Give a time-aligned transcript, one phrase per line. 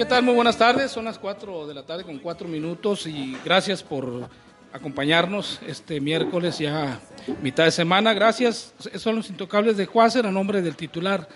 [0.00, 0.22] ¿Qué tal?
[0.22, 0.90] Muy buenas tardes.
[0.90, 4.30] Son las 4 de la tarde con 4 minutos y gracias por
[4.72, 6.98] acompañarnos este miércoles ya
[7.42, 8.14] mitad de semana.
[8.14, 8.72] Gracias.
[8.94, 11.28] Son los intocables de Juárez a nombre del titular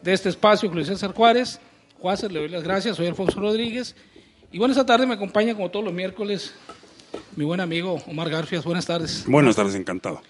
[0.00, 1.58] de este espacio, Julio César Juárez.
[1.98, 2.96] Juárez, le doy las gracias.
[2.96, 3.96] Soy Alfonso Rodríguez.
[4.52, 6.54] Y bueno, esta tarde me acompaña como todos los miércoles
[7.34, 8.64] mi buen amigo Omar Garfias.
[8.64, 9.24] Buenas tardes.
[9.26, 10.22] Buenas tardes, encantado.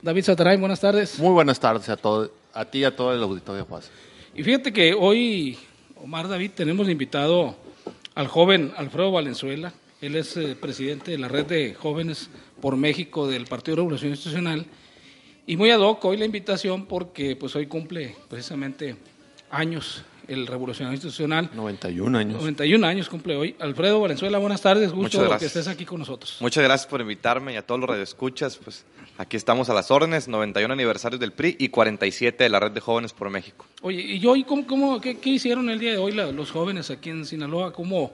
[0.00, 1.18] David Sataray, buenas tardes.
[1.18, 3.90] Muy buenas tardes a, todo, a ti y a todo el auditorio Juárez.
[4.34, 5.58] Y fíjate que hoy,
[6.02, 7.56] Omar David, tenemos invitado
[8.14, 9.72] al joven Alfredo Valenzuela.
[10.00, 12.30] Él es eh, presidente de la red de jóvenes
[12.60, 14.66] por México del Partido de Revolución Institucional.
[15.46, 18.96] Y muy ad hoc hoy la invitación porque pues hoy cumple precisamente
[19.50, 21.50] años el Revolucionario Institucional.
[21.54, 22.40] 91 años.
[22.40, 23.56] 91 años cumple hoy.
[23.58, 24.92] Alfredo Valenzuela, buenas tardes.
[24.92, 26.36] Gusto que estés aquí con nosotros.
[26.40, 28.56] Muchas gracias por invitarme y a todos los radioescuchas.
[28.56, 28.84] Pues
[29.16, 32.80] aquí estamos a las órdenes, 91 aniversarios del PRI y 47 de la Red de
[32.80, 33.66] Jóvenes por México.
[33.82, 37.10] Oye, ¿y hoy cómo, cómo qué, qué, hicieron el día de hoy los jóvenes aquí
[37.10, 37.72] en Sinaloa?
[37.72, 38.12] ¿Cómo,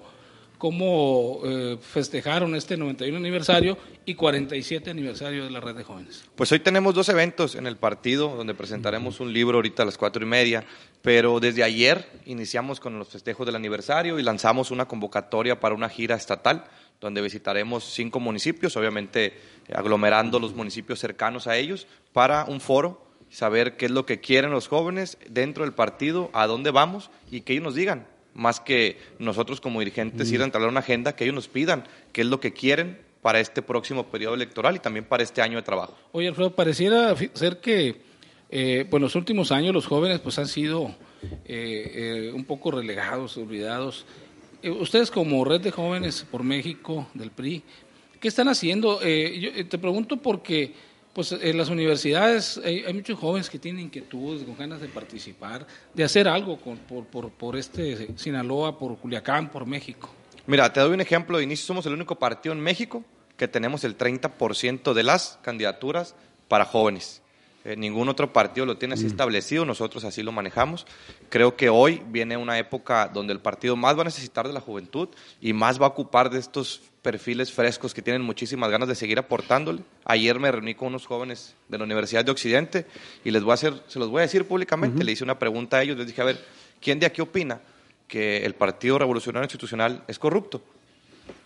[0.59, 6.25] cómo eh, festejaron este 91 aniversario y 47 aniversario de la Red de Jóvenes.
[6.35, 9.99] Pues hoy tenemos dos eventos en el partido donde presentaremos un libro ahorita a las
[9.99, 10.65] cuatro y media,
[11.03, 15.89] pero desde ayer iniciamos con los festejos del aniversario y lanzamos una convocatoria para una
[15.89, 16.65] gira estatal
[17.01, 19.39] donde visitaremos cinco municipios, obviamente
[19.75, 24.53] aglomerando los municipios cercanos a ellos, para un foro, saber qué es lo que quieren
[24.53, 28.99] los jóvenes dentro del partido, a dónde vamos y que ellos nos digan más que
[29.19, 32.27] nosotros como dirigentes ir a entrar a una agenda que ellos nos pidan qué es
[32.27, 35.97] lo que quieren para este próximo periodo electoral y también para este año de trabajo.
[36.13, 38.03] Oye, Alfredo, pareciera ser que
[38.51, 40.95] eh, pues, en los últimos años los jóvenes pues han sido
[41.47, 44.05] eh, eh, un poco relegados, olvidados.
[44.63, 47.63] ustedes como Red de Jóvenes por México del PRI,
[48.21, 49.01] ¿qué están haciendo?
[49.01, 50.75] yo te pregunto porque
[51.15, 56.05] pues en las universidades hay, muchos jóvenes que tienen inquietudes, con ganas de participar, de
[56.05, 60.11] hacer algo por, por, por, este Sinaloa, por Culiacán, por México.
[60.47, 61.39] Mira, te doy un ejemplo.
[61.39, 63.05] De inicio somos el único partido en México
[63.37, 66.15] que tenemos el 30% de las candidaturas
[66.49, 67.23] para jóvenes.
[67.65, 69.09] Eh, ningún otro partido lo tiene así mm.
[69.09, 70.87] establecido, nosotros así lo manejamos.
[71.31, 74.61] Creo que hoy viene una época donde el partido más va a necesitar de la
[74.61, 75.09] juventud
[75.41, 79.19] y más va a ocupar de estos perfiles frescos que tienen muchísimas ganas de seguir
[79.19, 79.83] aportándole.
[80.07, 82.87] Ayer me reuní con unos jóvenes de la Universidad de Occidente
[83.23, 85.77] y les voy a hacer, se los voy a decir públicamente, le hice una pregunta
[85.77, 86.43] a ellos, les dije, a ver,
[86.81, 87.61] ¿quién de aquí opina
[88.09, 90.63] que el Partido Revolucionario Institucional es corrupto?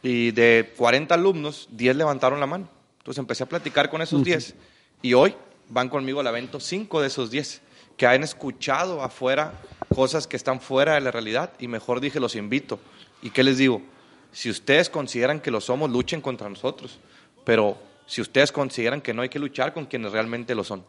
[0.00, 2.68] Y de 40 alumnos, 10 levantaron la mano.
[2.98, 4.54] Entonces empecé a platicar con esos 10
[5.02, 5.34] y hoy
[5.68, 7.62] van conmigo al evento 5 de esos 10
[7.96, 9.54] que han escuchado afuera
[9.92, 12.78] cosas que están fuera de la realidad y mejor dije, los invito.
[13.22, 13.82] ¿Y qué les digo?
[14.38, 17.00] Si ustedes consideran que lo somos, luchen contra nosotros.
[17.44, 17.76] Pero
[18.06, 20.84] si ustedes consideran que no hay que luchar con quienes realmente lo son.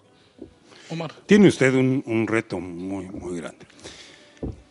[0.92, 1.12] Omar.
[1.26, 3.66] Tiene usted un, reto muy, muy grande.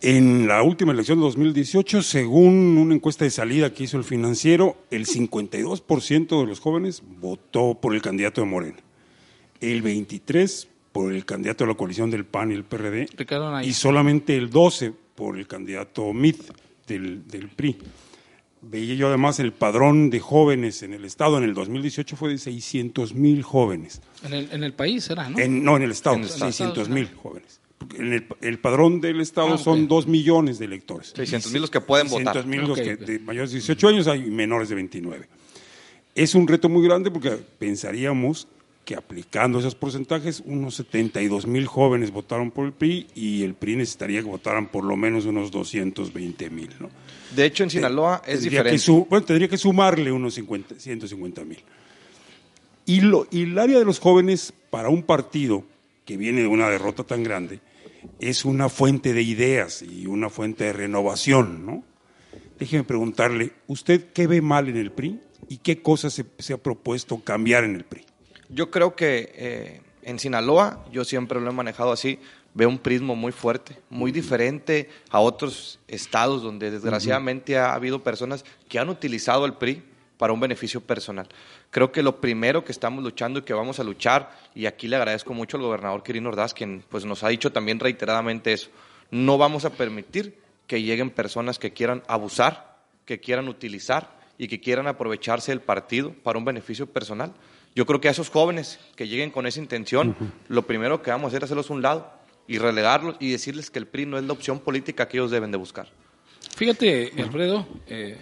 [0.00, 4.76] En la última elección de 2018, según una encuesta de salida que hizo el financiero,
[4.92, 8.78] el 52% de los jóvenes votó por el candidato de Morena,
[9.60, 13.08] el 23% por el candidato de la coalición del PAN y el PRD,
[13.64, 16.42] y solamente el 12% por el candidato MIT
[16.86, 17.76] del, del PRI.
[18.60, 22.38] Veía yo además el padrón de jóvenes en el Estado en el 2018 fue de
[22.38, 24.02] 600 mil jóvenes.
[24.24, 25.38] En el, en el país era, ¿no?
[25.48, 27.60] no, en el Estado, en 600 mil jóvenes.
[27.96, 31.12] En el, el, padrón del Estado ah, son 2 millones de electores.
[31.14, 32.34] 600 mil los que pueden votar.
[32.34, 35.28] 600 mil los que de mayores de 18 años hay menores de 29.
[36.16, 38.48] Es un reto muy grande porque pensaríamos
[38.88, 43.76] que aplicando esos porcentajes, unos 72 mil jóvenes votaron por el PRI y el PRI
[43.76, 46.70] necesitaría que votaran por lo menos unos 220 mil.
[46.80, 46.88] ¿no?
[47.36, 48.82] De hecho, en Sinaloa es diferente.
[49.10, 51.58] bueno, tendría que sumarle unos 50, 150 mil.
[52.86, 55.64] Y, y el área de los jóvenes para un partido
[56.06, 57.60] que viene de una derrota tan grande
[58.20, 61.66] es una fuente de ideas y una fuente de renovación.
[61.66, 61.84] ¿no?
[62.58, 66.56] Déjeme preguntarle, ¿usted qué ve mal en el PRI y qué cosas se, se ha
[66.56, 68.07] propuesto cambiar en el PRI?
[68.48, 72.18] Yo creo que eh, en Sinaloa, yo siempre lo he manejado así,
[72.54, 78.44] veo un prismo muy fuerte, muy diferente a otros estados donde desgraciadamente ha habido personas
[78.68, 79.82] que han utilizado el PRI
[80.16, 81.28] para un beneficio personal.
[81.70, 84.96] Creo que lo primero que estamos luchando y que vamos a luchar, y aquí le
[84.96, 88.70] agradezco mucho al gobernador Quirino Ordaz, quien pues, nos ha dicho también reiteradamente eso,
[89.10, 94.60] no vamos a permitir que lleguen personas que quieran abusar, que quieran utilizar y que
[94.60, 97.32] quieran aprovecharse del partido para un beneficio personal.
[97.74, 100.16] Yo creo que a esos jóvenes que lleguen con esa intención,
[100.48, 102.12] lo primero que vamos a hacer es hacerlos a un lado
[102.46, 105.50] y relegarlos y decirles que el PRI no es la opción política que ellos deben
[105.50, 105.88] de buscar.
[106.56, 108.16] Fíjate, Alfredo, eh,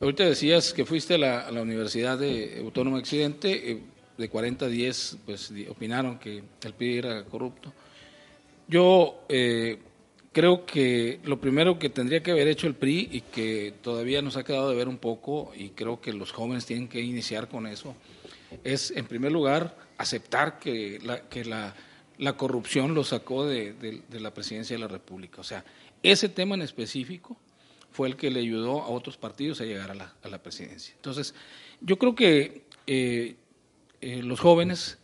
[0.00, 1.18] ahorita decías que fuiste a
[1.50, 3.80] la, Universidad de Autónoma Occidente, eh,
[4.16, 7.72] de 40 a 10 pues, opinaron que el PRI era corrupto.
[8.66, 9.78] Yo, eh,
[10.34, 14.36] creo que lo primero que tendría que haber hecho el PRI y que todavía nos
[14.36, 17.66] ha quedado de ver un poco, y creo que los jóvenes tienen que iniciar con
[17.66, 17.94] eso,
[18.62, 21.74] es en primer lugar aceptar que la, que la,
[22.18, 25.40] la corrupción lo sacó de, de, la presidencia de la República.
[25.40, 25.64] O sea,
[26.02, 27.36] ese tema en específico
[27.90, 30.94] fue el que le ayudó a otros partidos a llegar a la, a la presidencia.
[30.96, 31.34] Entonces,
[31.80, 33.36] yo creo que eh,
[34.00, 34.98] eh, los jóvenes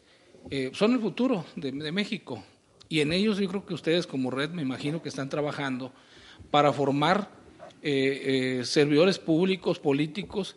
[0.51, 2.43] eh, son el futuro de, de México
[2.89, 5.93] y en ellos yo creo que ustedes como red me imagino que están trabajando
[6.51, 7.41] para formar
[7.83, 10.55] servidores públicos, políticos,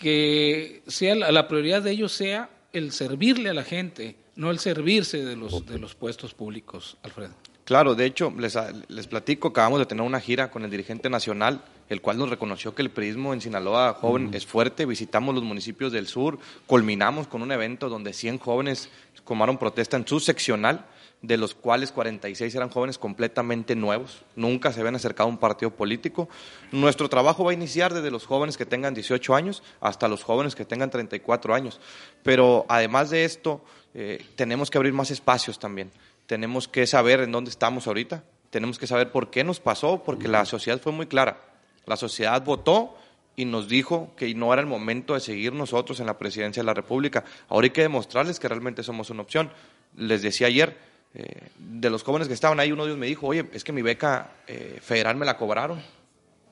[0.00, 5.24] que sea la, prioridad de ellos sea el servirle a la gente, no el servirse
[5.24, 7.34] de los, de los puestos públicos, Alfredo.
[7.64, 8.58] Claro, de hecho, les,
[8.88, 12.74] les platico, acabamos de tener una gira con el dirigente nacional, el cual nos reconoció
[12.74, 17.40] que el prismo en Sinaloa joven es fuerte, visitamos los municipios del sur, culminamos con
[17.40, 18.90] un evento donde 100 jóvenes
[19.26, 20.84] tomaron protesta en su seccional,
[21.26, 25.70] de los cuales 46 eran jóvenes completamente nuevos, nunca se habían acercado a un partido
[25.70, 26.28] político.
[26.70, 30.54] Nuestro trabajo va a iniciar desde los jóvenes que tengan 18 años hasta los jóvenes
[30.54, 31.80] que tengan 34 años,
[32.22, 35.90] pero además de esto, eh, tenemos que abrir más espacios también,
[36.26, 40.28] tenemos que saber en dónde estamos ahorita, tenemos que saber por qué nos pasó, porque
[40.28, 41.40] la sociedad fue muy clara,
[41.86, 42.98] la sociedad votó
[43.34, 46.66] y nos dijo que no era el momento de seguir nosotros en la presidencia de
[46.66, 47.24] la República.
[47.48, 49.50] Ahora hay que demostrarles que realmente somos una opción.
[49.96, 50.76] Les decía ayer,
[51.14, 53.72] eh, de los jóvenes que estaban ahí, uno de ellos me dijo, oye, es que
[53.72, 55.80] mi beca eh, federal me la cobraron.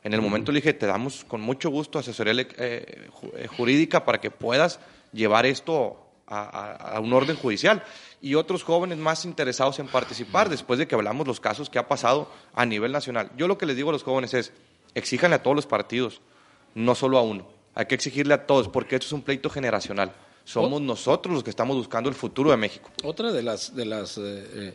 [0.05, 3.09] En el momento le dije, te damos con mucho gusto asesoría eh,
[3.57, 4.81] jurídica para que puedas
[5.13, 7.83] llevar esto a, un orden judicial.
[8.21, 11.89] Y otros jóvenes más interesados en participar, después de que hablamos los casos que ha
[11.89, 13.31] pasado a nivel nacional.
[13.37, 14.53] Yo lo que les digo a los jóvenes es,
[14.95, 16.21] exíjanle a todos los partidos,
[16.75, 17.47] no solo a uno.
[17.75, 20.13] Hay que exigirle a todos, porque esto es un pleito generacional
[20.45, 22.91] somos nosotros los que estamos buscando el futuro de México.
[23.05, 24.75] Otra de las de las eh, eh,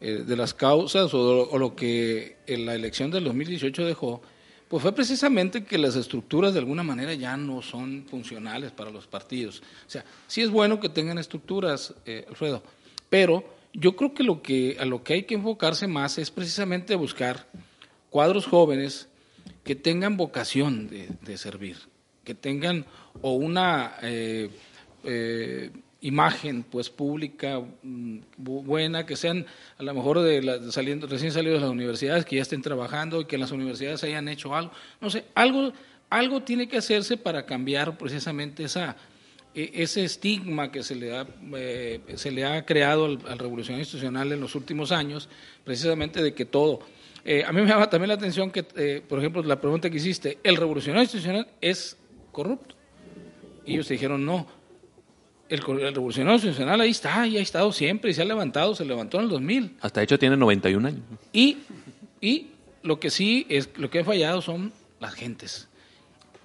[0.00, 4.22] eh, de las causas o, lo que en la elección del 2018 dejó,
[4.68, 9.06] pues fue precisamente que las estructuras de alguna manera ya no son funcionales para los
[9.06, 9.60] partidos.
[9.86, 11.94] O sea, sí es bueno que tengan estructuras,
[12.28, 12.62] Alfredo,
[13.08, 16.94] pero yo creo que lo que a lo que hay que enfocarse más es precisamente
[16.94, 17.46] buscar
[18.10, 19.08] cuadros jóvenes
[19.64, 21.76] que tengan vocación de, de servir,
[22.24, 22.86] que tengan
[23.20, 23.96] o una
[25.04, 29.46] eh, imagen pues pública mm, buena, que sean
[29.78, 33.24] a lo mejor de, saliendo, recién salidos de las universidades, que ya estén trabajando y
[33.24, 34.72] que las universidades hayan hecho algo.
[35.00, 35.72] No sé, algo,
[36.10, 38.96] algo tiene que hacerse para cambiar precisamente esa,
[39.54, 44.30] e, ese estigma que se le ha, eh, se le ha creado al, revolución institucional
[44.32, 45.28] en los últimos años,
[45.64, 46.80] precisamente de que todo.
[47.24, 48.62] Eh, a mí me llama también la atención que,
[49.08, 51.96] por ejemplo, la pregunta que hiciste, ¿el revolucionario institucional es
[52.30, 52.76] corrupto?
[53.66, 54.57] Y ellos dijeron no
[55.48, 59.18] el, Revolucionario Nacional ahí está, y ha estado siempre, y se ha levantado, se levantó
[59.18, 59.76] en el 2000.
[59.80, 61.00] Hasta hecho tiene 91 años.
[61.32, 61.58] Y,
[62.20, 62.48] y
[62.82, 65.68] lo que sí, es lo que ha fallado son las gentes.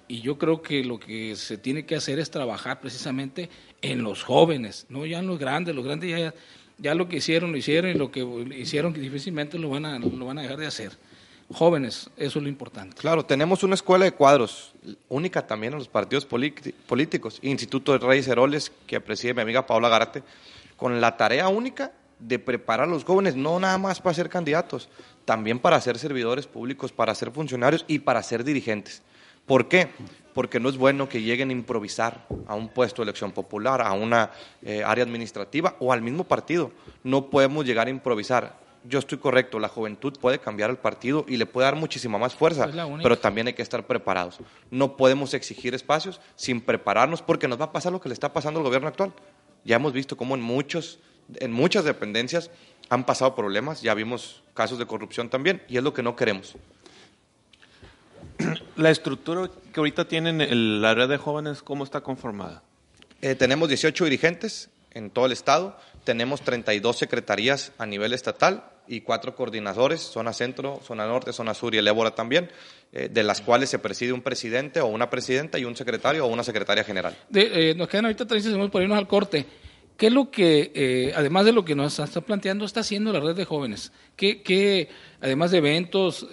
[0.08, 3.48] Y yo creo que lo que se tiene que hacer es trabajar precisamente
[3.82, 6.34] en los jóvenes, no ya en los grandes, los grandes ya,
[6.78, 8.20] ya lo que hicieron, lo hicieron, y lo que
[8.56, 10.92] hicieron que difícilmente lo van a, lo van a dejar de hacer
[11.54, 12.96] jóvenes, eso es lo importante.
[12.96, 14.74] Claro, tenemos una escuela de cuadros,
[15.08, 19.88] única también en los partidos políticos, Instituto de Reyes Heroles, que preside mi amiga Paula
[19.88, 20.22] Garate,
[20.76, 24.88] con la tarea única de preparar a los jóvenes, no nada más para ser candidatos,
[25.24, 29.02] también para ser servidores públicos, para ser funcionarios y para ser dirigentes.
[29.46, 29.88] ¿Por qué?
[30.32, 33.92] Porque no es bueno que lleguen a improvisar a un puesto de elección popular, a
[33.92, 34.30] una
[34.62, 36.72] eh, área administrativa o al mismo partido.
[37.02, 41.36] No podemos llegar a improvisar yo estoy correcto, la juventud puede cambiar el partido y
[41.36, 42.68] le puede dar muchísima más fuerza,
[43.02, 44.38] pero también hay que estar preparados.
[44.70, 48.32] No podemos exigir espacios sin prepararnos porque nos va a pasar lo que le está
[48.32, 49.12] pasando al gobierno actual.
[49.64, 50.98] Ya hemos visto cómo en, muchos,
[51.36, 52.50] en muchas dependencias
[52.90, 56.54] han pasado problemas, ya vimos casos de corrupción también y es lo que no queremos.
[58.76, 62.62] La estructura que ahorita tienen el área de jóvenes, ¿cómo está conformada?
[63.22, 69.00] Eh, tenemos 18 dirigentes en todo el estado, tenemos 32 secretarías a nivel estatal y
[69.00, 72.50] cuatro coordinadores, zona centro, zona norte, zona sur y el Ébora también,
[72.92, 76.28] eh, de las cuales se preside un presidente o una presidenta y un secretario o
[76.28, 77.16] una secretaria general.
[77.34, 79.46] Eh, nos quedan ahorita 30 segundos por irnos al corte.
[79.96, 83.20] ¿Qué es lo que, eh, además de lo que nos está planteando, está haciendo la
[83.20, 83.92] red de jóvenes?
[84.16, 84.88] ¿Qué, qué
[85.20, 86.26] además de eventos,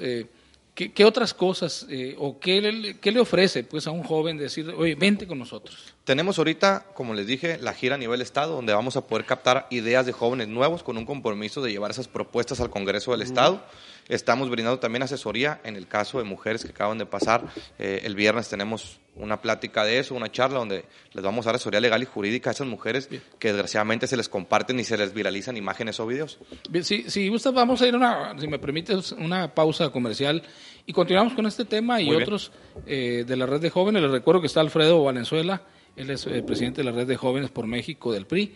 [0.75, 1.87] ¿qué, otras cosas
[2.17, 5.93] o qué le, qué le ofrece pues, a un joven decir, oye, vente con nosotros?
[6.03, 9.67] Tenemos ahorita, como les dije, la gira a nivel Estado, donde vamos a poder captar
[9.69, 13.63] ideas de jóvenes nuevos con un compromiso de llevar esas propuestas al Congreso del Estado.
[14.11, 17.45] Estamos brindando también asesoría en el caso de mujeres que acaban de pasar.
[17.79, 21.55] Eh, el viernes tenemos una plática de eso, una charla donde les vamos a dar
[21.55, 23.07] asesoría legal y jurídica a esas mujeres
[23.39, 26.39] que desgraciadamente se les comparten y se les viralizan imágenes o videos.
[26.69, 30.43] Bien, si, si gusta, vamos a ir una, si me permites, una pausa comercial
[30.85, 32.21] y continuamos con este tema y bien.
[32.21, 32.51] otros
[32.87, 34.01] eh, de la red de jóvenes.
[34.01, 35.61] Les recuerdo que está Alfredo Valenzuela,
[35.95, 38.55] él es eh, presidente de la red de jóvenes por México del PRI.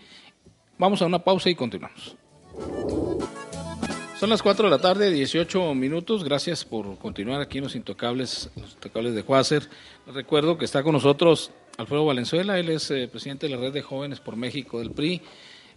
[0.78, 2.18] Vamos a una pausa y continuamos.
[4.26, 6.24] Son las 4 de la tarde, 18 minutos.
[6.24, 9.70] Gracias por continuar aquí en los Intocables, los Intocables de Juácer.
[10.08, 13.72] Les recuerdo que está con nosotros Alfredo Valenzuela, él es eh, presidente de la red
[13.72, 15.22] de jóvenes por México del PRI.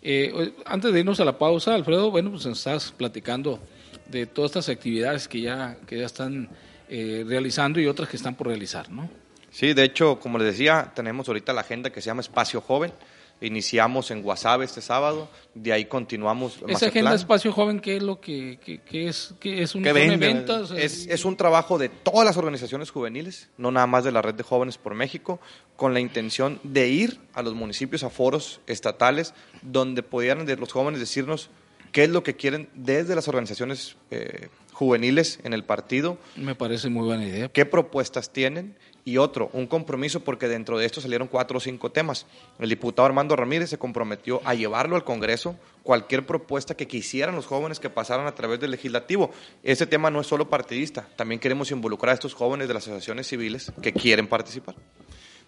[0.00, 3.60] Eh, antes de irnos a la pausa, Alfredo, bueno, pues estás platicando
[4.06, 6.48] de todas estas actividades que ya, que ya están
[6.88, 9.10] eh, realizando y otras que están por realizar, ¿no?
[9.50, 12.94] Sí, de hecho, como les decía, tenemos ahorita la agenda que se llama Espacio Joven.
[13.40, 16.58] Iniciamos en Guasave este sábado, de ahí continuamos.
[16.66, 17.14] Esa agenda.
[17.14, 19.34] Espacio Joven, ¿qué es lo que, que- que es?
[19.38, 20.14] ¿Qué es un que vende.
[20.26, 20.72] eventos?
[20.72, 24.34] Es, es un trabajo de todas las organizaciones juveniles, no nada más de la Red
[24.34, 25.38] de Jóvenes por México,
[25.76, 30.98] con la intención de ir a los municipios, a foros estatales, donde pudieran los jóvenes
[30.98, 31.50] decirnos
[31.92, 36.88] qué es lo que quieren desde las organizaciones eh, juveniles en el partido, Me parece
[36.88, 37.48] muy buena idea.
[37.48, 38.76] qué propuestas tienen
[39.08, 42.26] y otro, un compromiso porque dentro de esto salieron cuatro o cinco temas.
[42.58, 47.46] El diputado Armando Ramírez se comprometió a llevarlo al Congreso cualquier propuesta que quisieran los
[47.46, 49.30] jóvenes que pasaran a través del legislativo.
[49.62, 53.26] Este tema no es solo partidista, también queremos involucrar a estos jóvenes de las asociaciones
[53.26, 54.74] civiles que quieren participar.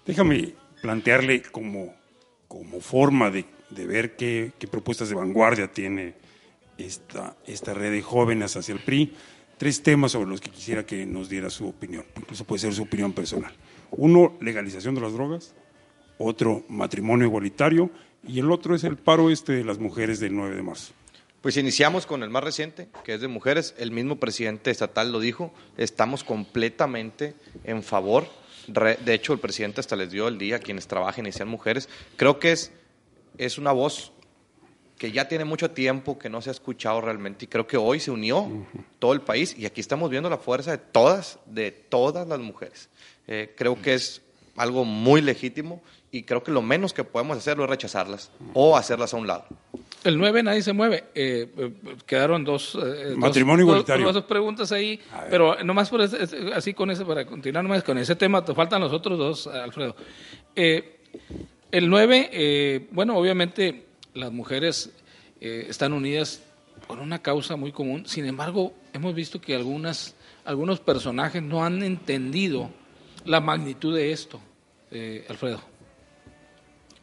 [0.07, 1.95] Déjame plantearle como,
[2.49, 6.15] como forma de, de ver qué, qué propuestas de vanguardia tiene
[6.79, 9.13] esta, esta red de jóvenes hacia el PRI,
[9.61, 12.07] tres temas sobre los que quisiera que nos diera su opinión.
[12.17, 13.53] Incluso puede ser su opinión personal.
[13.91, 15.55] Uno, legalización de las drogas.
[16.17, 17.91] Otro, matrimonio igualitario.
[18.27, 20.95] Y el otro es el paro este de las mujeres del 9 de marzo.
[21.43, 23.75] Pues iniciamos con el más reciente, que es de mujeres.
[23.77, 25.53] El mismo presidente estatal lo dijo.
[25.77, 28.29] Estamos completamente en favor.
[28.67, 31.91] De hecho, el presidente hasta les dio el día a quienes trabajen y sean mujeres.
[32.17, 32.73] Creo que es,
[33.37, 34.15] es una voz
[35.01, 38.01] que ya tiene mucho tiempo que no se ha escuchado realmente y creo que hoy
[38.01, 38.47] se unió
[38.99, 42.91] todo el país y aquí estamos viendo la fuerza de todas, de todas las mujeres.
[43.27, 44.21] Eh, creo que es
[44.57, 45.81] algo muy legítimo
[46.13, 49.47] y creo que lo menos que podemos hacerlo es rechazarlas o hacerlas a un lado.
[50.05, 51.05] El 9 nadie se mueve.
[51.15, 51.73] Eh, eh,
[52.05, 54.05] quedaron dos, eh, Matrimonio dos- igualitario.
[54.05, 57.83] Dos, dos preguntas ahí, pero nomás por ese- ese- así con ese, para continuar nomás
[57.83, 59.97] con ese tema, te faltan los otros dos, Alfredo.
[60.55, 60.99] Eh,
[61.73, 64.91] el 9, eh, bueno, obviamente las mujeres
[65.41, 66.43] eh, están unidas
[66.87, 70.15] por una causa muy común, sin embargo, hemos visto que algunas,
[70.45, 72.71] algunos personajes no han entendido
[73.25, 74.41] la magnitud de esto,
[74.91, 75.61] eh, Alfredo.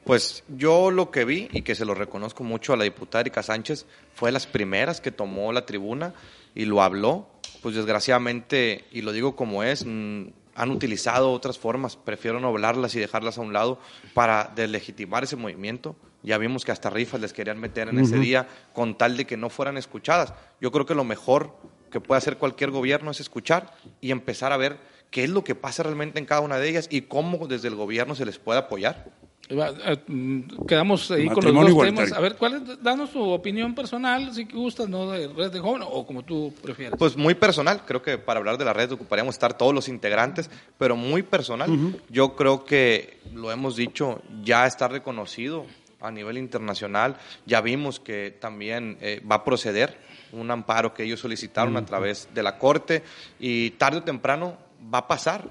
[0.03, 3.43] Pues yo lo que vi y que se lo reconozco mucho a la diputada Erika
[3.43, 6.13] Sánchez fue las primeras que tomó la tribuna
[6.55, 7.27] y lo habló.
[7.61, 12.95] Pues desgraciadamente, y lo digo como es, mm, han utilizado otras formas, prefiero no hablarlas
[12.95, 13.79] y dejarlas a un lado
[14.13, 15.95] para deslegitimar ese movimiento.
[16.23, 19.37] Ya vimos que hasta rifas les querían meter en ese día con tal de que
[19.37, 20.33] no fueran escuchadas.
[20.59, 21.55] Yo creo que lo mejor
[21.91, 24.77] que puede hacer cualquier gobierno es escuchar y empezar a ver
[25.11, 27.75] qué es lo que pasa realmente en cada una de ellas y cómo desde el
[27.75, 29.05] gobierno se les puede apoyar.
[29.49, 32.11] Eh, Quedamos ahí con los Matrimonio dos temas.
[32.11, 32.83] A ver, ¿cuál es?
[32.83, 35.09] Danos tu opinión personal, si gustas, ¿no?
[35.09, 36.99] De Red de Joven o como tú prefieras.
[36.99, 40.49] Pues muy personal, creo que para hablar de la red ocuparíamos estar todos los integrantes,
[40.77, 41.69] pero muy personal.
[42.09, 45.65] Yo creo que, lo hemos dicho, ya está reconocido
[45.99, 47.17] a nivel internacional.
[47.45, 49.97] Ya vimos que también eh, va a proceder
[50.31, 53.03] un amparo que ellos solicitaron a través de la Corte
[53.39, 54.57] y tarde o temprano
[54.93, 55.47] va a pasar,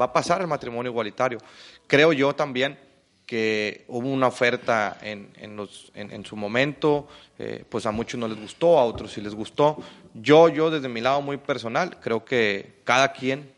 [0.00, 1.38] va a pasar el matrimonio igualitario.
[1.86, 2.78] Creo yo también
[3.26, 8.18] que hubo una oferta en, en, los, en, en su momento, eh, pues a muchos
[8.18, 9.78] no les gustó, a otros sí les gustó.
[10.14, 13.52] Yo, yo desde mi lado muy personal, creo que cada quien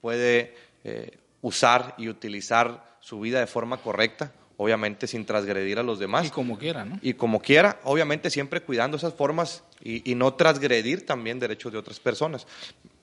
[0.00, 5.98] puede eh, usar y utilizar su vida de forma correcta, obviamente sin transgredir a los
[5.98, 6.98] demás y como quiera, ¿no?
[7.02, 11.78] y como quiera, obviamente siempre cuidando esas formas y, y no transgredir también derechos de
[11.78, 12.46] otras personas.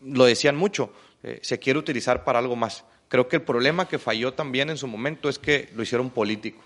[0.01, 0.91] Lo decían mucho,
[1.24, 2.86] eh, se quiere utilizar para algo más.
[3.10, 6.62] Creo que el problema que falló también en su momento es que lo hicieron político.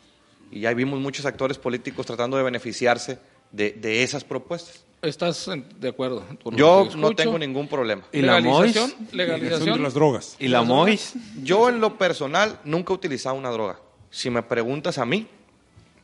[0.52, 3.18] Y ya vimos muchos actores políticos tratando de beneficiarse
[3.52, 4.84] de, de esas propuestas.
[5.02, 5.50] ¿Estás
[5.80, 6.24] de acuerdo?
[6.52, 8.04] Yo no tengo ningún problema.
[8.14, 8.40] ¿Y la?
[8.40, 10.36] Legalización legalización de las drogas.
[10.40, 11.14] ¿Y la MOIS?
[11.42, 13.80] Yo en lo personal nunca he utilizado una droga.
[14.14, 15.28] Si me preguntas a mí,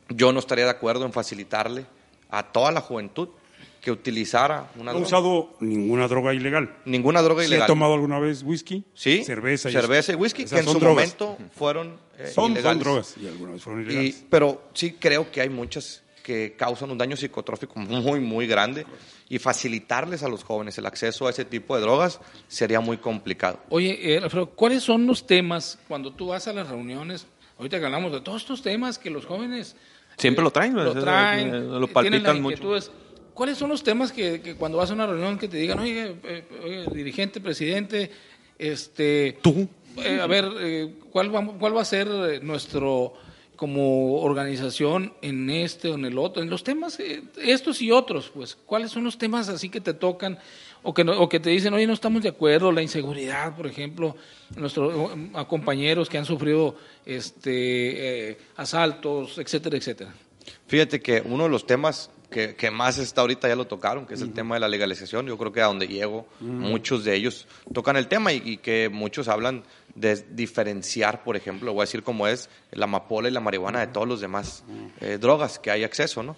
[0.10, 1.86] yo no estaría de acuerdo en facilitarle
[2.32, 3.30] a toda la juventud
[3.82, 5.06] que utilizara una No ha droga.
[5.08, 6.76] usado ninguna droga ilegal.
[6.86, 7.64] Ninguna droga ¿Sí ilegal.
[7.66, 8.84] ha tomado alguna vez whisky?
[8.96, 10.96] Sí, Cerveza y cerveza y whisky, que en son su drogas.
[11.20, 12.80] momento fueron eh, Son, son ilegales.
[12.84, 14.26] drogas y algunas vez fueron Y- ilegales.
[14.30, 18.86] pero sí creo que hay muchas que causan un daño psicotrófico muy, muy grande
[19.30, 23.60] y facilitarles a los jóvenes el acceso a ese tipo de drogas sería muy complicado.
[23.70, 27.28] Oye, eh, Alfredo, ¿cuáles son los temas cuando tú vas a las reuniones?
[27.60, 29.76] Ahorita que hablamos de todos estos temas que los jóvenes
[30.18, 32.78] Siempre lo traen, lo traen, eh, lo eh, palpitan mucho.
[33.34, 36.16] ¿Cuáles son los temas que, que cuando vas a una reunión que te digan, oye,
[36.24, 38.12] eh, oye, dirigente, presidente,
[38.58, 39.68] este, Tú.
[39.98, 43.14] eh, a ver, eh, ¿cuál, va, ¿cuál va a ser eh, nuestro
[43.56, 46.44] como organización en este o en el otro?
[46.44, 49.94] En los temas, eh, estos y otros, pues, ¿cuáles son los temas así que te
[49.94, 50.38] tocan
[50.84, 53.68] o que, no- o que te dicen, oye, no estamos de acuerdo, la inseguridad, por
[53.68, 54.16] ejemplo,
[54.56, 60.14] nuestros a compañeros que han sufrido este, eh, asaltos, etcétera, etcétera?
[60.68, 64.14] Fíjate que uno de los temas que, que más está ahorita ya lo tocaron, que
[64.14, 65.26] es el tema de la legalización.
[65.26, 68.88] Yo creo que a donde llego, muchos de ellos tocan el tema y, y que
[68.90, 69.64] muchos hablan
[69.96, 73.88] de diferenciar, por ejemplo, voy a decir cómo es la amapola y la marihuana de
[73.88, 74.64] todos los demás
[75.02, 76.36] eh, drogas que hay acceso, ¿no?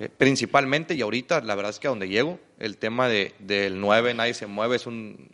[0.00, 3.80] Eh, principalmente, y ahorita la verdad es que a donde llego, el tema de, del
[3.80, 5.28] 9, nadie se mueve, es un,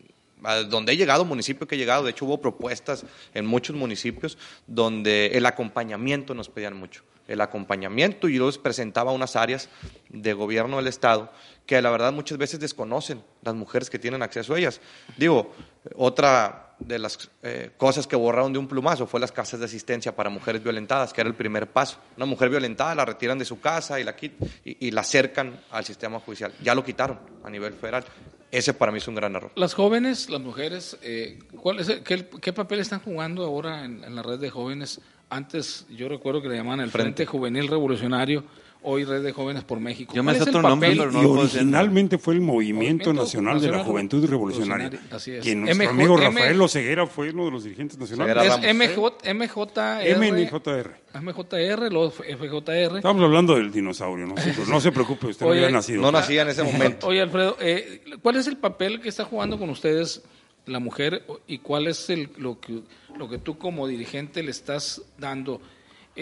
[0.45, 4.37] a donde he llegado, municipio que he llegado, de hecho hubo propuestas en muchos municipios
[4.67, 9.71] donde el acompañamiento nos pedían mucho, el acompañamiento y yo les presentaba unas áreas
[10.09, 11.33] de gobierno del Estado
[11.65, 14.81] que la verdad muchas veces desconocen las mujeres que tienen acceso a ellas.
[15.17, 15.55] Digo,
[15.95, 20.15] otra de las eh, cosas que borraron de un plumazo fue las casas de asistencia
[20.17, 21.99] para mujeres violentadas, que era el primer paso.
[22.17, 25.85] Una mujer violentada la retiran de su casa y la, y, y la acercan al
[25.85, 26.53] sistema judicial.
[26.63, 28.05] Ya lo quitaron a nivel federal.
[28.51, 29.53] Ese para mí es un gran error.
[29.55, 34.03] Las jóvenes, las mujeres, eh, ¿cuál es el- qué, qué papel están jugando ahora en,
[34.03, 35.01] en la red de jóvenes?
[35.29, 37.27] Antes yo recuerdo que le llamaban el Frente, Frente.
[37.27, 38.43] Juvenil Revolucionario,
[38.83, 40.13] hoy Red de Jóvenes por México.
[40.15, 40.99] Yo me ¿Cuál sé otro nombre, papel?
[40.99, 42.77] pero no y lo originalmente fue el Movimiento,
[43.11, 44.89] Movimiento Nacional, de la Juventud Revolucionaria.
[44.89, 45.45] Revolucionaria, así es.
[45.45, 48.53] Que nuestro MJ, amigo M- Rafael Oseguera fue uno de los dirigentes nacionales.
[48.63, 48.75] Es.
[48.75, 51.01] MJ, MJR, MNJR.
[51.21, 52.97] MJR, luego FJR.
[52.97, 56.03] Estamos hablando del dinosaurio, no se, no se preocupe, usted no había nacido.
[56.03, 57.09] No nacía en ese momento.
[57.09, 60.23] Oye, Alfredo, eh, ¿cuál es el papel que está jugando con ustedes
[60.67, 62.81] la mujer y cuál es el, lo, que,
[63.17, 65.61] lo que tú como dirigente le estás dando?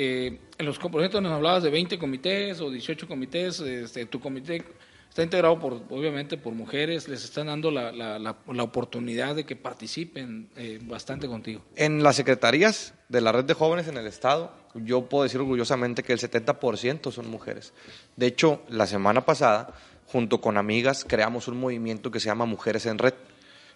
[0.01, 4.63] Eh, en los compromisos nos hablabas de 20 comités o 18 comités, este, tu comité
[5.09, 10.79] está integrado por, obviamente por mujeres, les están dando la oportunidad de que participen eh,
[10.83, 11.65] bastante contigo.
[11.75, 16.05] En las secretarías de la red de jóvenes en el Estado, yo puedo decir orgullosamente
[16.05, 17.73] que el 70% son mujeres.
[18.15, 19.75] De hecho, la semana pasada,
[20.07, 23.15] junto con amigas, creamos un movimiento que se llama Mujeres en Red.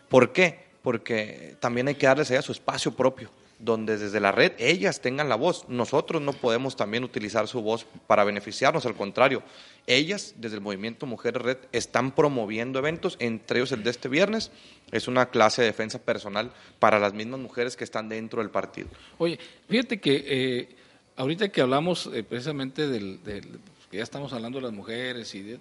[0.08, 0.66] ¿Por qué?
[0.82, 3.28] Porque también hay que darles a ellas su espacio propio,
[3.64, 5.64] donde desde la red ellas tengan la voz.
[5.68, 9.42] Nosotros no podemos también utilizar su voz para beneficiarnos, al contrario.
[9.86, 14.50] Ellas, desde el movimiento Mujeres Red, están promoviendo eventos, entre ellos el de este viernes.
[14.90, 18.88] Es una clase de defensa personal para las mismas mujeres que están dentro del partido.
[19.18, 20.68] Oye, fíjate que eh,
[21.16, 25.42] ahorita que hablamos eh, precisamente del, del- que ya estamos hablando de las mujeres y
[25.42, 25.58] de,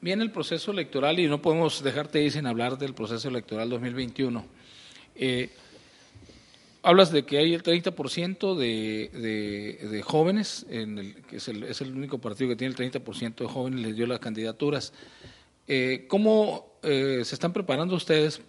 [0.00, 4.44] viene el proceso electoral y no podemos dejarte ir sin hablar del proceso electoral 2021.
[5.16, 5.50] Eh,
[6.82, 11.62] hablas de que hay el 30% de, de, de jóvenes, en el, que es el,
[11.64, 14.92] es el único partido que tiene el 30% de jóvenes, les dio las candidaturas.
[15.68, 18.40] Eh, ¿Cómo eh, se están preparando ustedes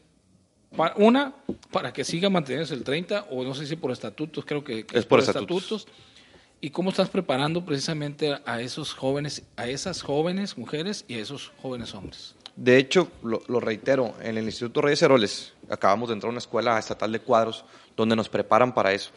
[0.76, 1.36] Pa- una,
[1.70, 4.98] para que siga manteniéndose el 30, o no sé si por estatutos, creo que, que
[5.00, 5.86] Es por estatutos.
[6.62, 11.52] ¿Y cómo estás preparando precisamente a esos jóvenes, a esas jóvenes mujeres y a esos
[11.62, 12.36] jóvenes hombres?
[12.62, 16.78] De hecho, lo, reitero, en el Instituto Reyes Heroles acabamos de entrar a una escuela
[16.78, 17.65] estatal de cuadros
[17.97, 19.10] donde nos preparan para eso.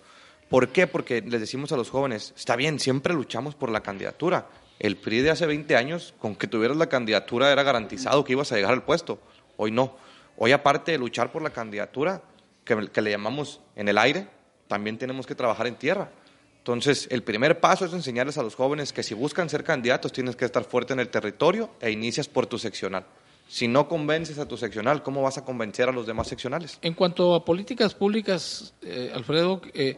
[0.49, 0.87] ¿Por qué?
[0.87, 4.47] Porque les decimos a los jóvenes, está bien, siempre luchamos por la candidatura.
[4.79, 8.51] El PRI de hace 20 años, con que tuvieras la candidatura era garantizado que ibas
[8.51, 9.19] a llegar al puesto.
[9.59, 9.95] Hoy no.
[10.39, 12.23] Hoy aparte de luchar por la candidatura,
[12.65, 14.27] que, que le llamamos en el aire,
[14.69, 16.09] también tenemos que trabajar en tierra.
[16.57, 20.35] Entonces, el primer paso es enseñarles a los jóvenes que si buscan ser candidatos tienes
[20.35, 23.05] que estar fuerte en el territorio e inicias por tu seccional.
[23.47, 26.79] Si no convences a tu seccional, ¿cómo vas a convencer a los demás seccionales?
[26.83, 29.97] En cuanto a políticas públicas, eh, Alfredo, eh,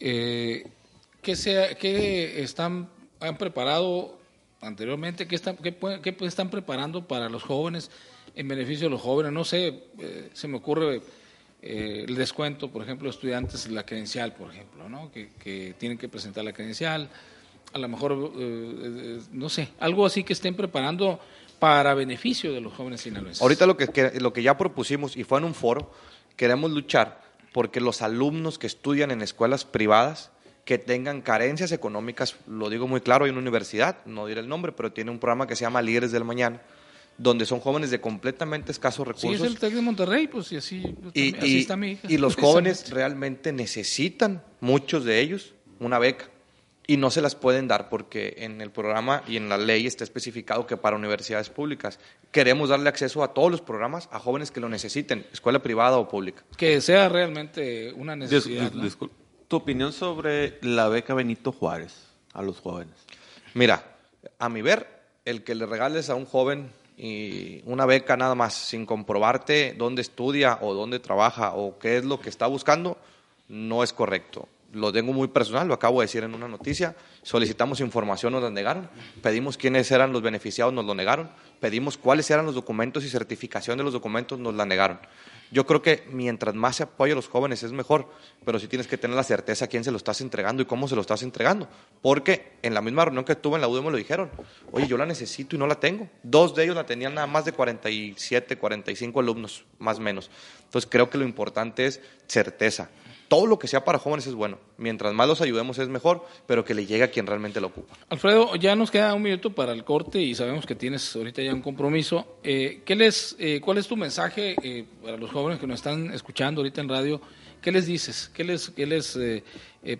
[0.00, 0.66] eh,
[1.22, 2.88] ¿qué, se- qué están,
[3.20, 4.18] han preparado
[4.60, 5.26] anteriormente?
[5.26, 7.90] ¿Qué están, qué, qué están preparando para los jóvenes,
[8.34, 9.32] en beneficio de los jóvenes?
[9.32, 11.00] No sé, eh, se me ocurre
[11.62, 15.10] eh, el descuento, por ejemplo, estudiantes, la credencial, por ejemplo, ¿no?
[15.12, 17.08] que, tienen que presentar la credencial,
[17.72, 18.12] a lo mejor,
[19.32, 21.18] no sé, algo así que estén preparando
[21.64, 23.40] para beneficio de los jóvenes sinaloenses.
[23.40, 25.90] Ahorita lo que, que- lo que ya propusimos, y fue en un foro,
[26.36, 27.22] queremos luchar
[27.54, 30.30] porque los alumnos que estudian en escuelas privadas
[30.66, 34.72] que tengan carencias económicas, lo digo muy claro, hay una universidad, no diré el nombre,
[34.72, 36.60] pero tiene un programa que se llama Líderes del Mañana,
[37.16, 39.46] donde son jóvenes de completamente escasos Sí, recursos.
[39.46, 40.82] es el TEC de Monterrey, pues y así,
[41.14, 42.06] y, así y- está mi hija.
[42.10, 46.26] y los jóvenes realmente necesitan, muchos de ellos, una beca.
[46.86, 50.04] Y no se las pueden dar porque en el programa y en la ley está
[50.04, 51.98] especificado que para universidades públicas
[52.30, 56.08] queremos darle acceso a todos los programas a jóvenes que lo necesiten, escuela privada o
[56.08, 56.42] pública.
[56.58, 58.70] Que sea realmente una necesidad.
[58.70, 58.82] dis- ¿no?
[58.84, 59.10] discul-
[59.48, 61.94] Tu opinión sobre la beca Benito Juárez
[62.34, 62.94] a los jóvenes.
[63.54, 63.96] Mira,
[64.38, 64.86] a mi ver,
[65.24, 70.02] el que le regales a un joven y una beca nada más sin comprobarte dónde
[70.02, 72.98] estudia o dónde trabaja o qué es lo que está buscando,
[73.48, 74.48] no es correcto.
[74.74, 76.96] Lo tengo muy personal, lo acabo de decir en una noticia.
[77.22, 78.88] Solicitamos información, nos la negaron.
[79.22, 81.30] Pedimos quiénes eran los beneficiados, nos lo negaron.
[81.60, 84.98] Pedimos cuáles eran los documentos y certificación de los documentos, nos la negaron.
[85.52, 88.10] Yo creo que mientras más se apoya a los jóvenes es mejor,
[88.44, 90.96] pero sí tienes que tener la certeza quién se lo estás entregando y cómo se
[90.96, 91.68] lo estás entregando.
[92.02, 94.30] Porque en la misma reunión que tuve en la UD me lo dijeron,
[94.72, 96.08] oye, yo la necesito y no la tengo.
[96.24, 100.28] Dos de ellos la tenían nada más de 47, 45 alumnos, más o menos.
[100.64, 102.90] Entonces creo que lo importante es certeza.
[103.28, 104.58] Todo lo que sea para jóvenes es bueno.
[104.76, 107.94] Mientras más los ayudemos es mejor, pero que le llegue a quien realmente lo ocupa.
[108.08, 111.54] Alfredo, ya nos queda un minuto para el corte y sabemos que tienes ahorita ya
[111.54, 112.38] un compromiso.
[112.42, 116.12] Eh, ¿qué les, eh, ¿Cuál es tu mensaje eh, para los jóvenes que nos están
[116.12, 117.20] escuchando ahorita en radio?
[117.60, 118.30] ¿Qué les dices?
[118.34, 119.18] ¿Qué les, qué les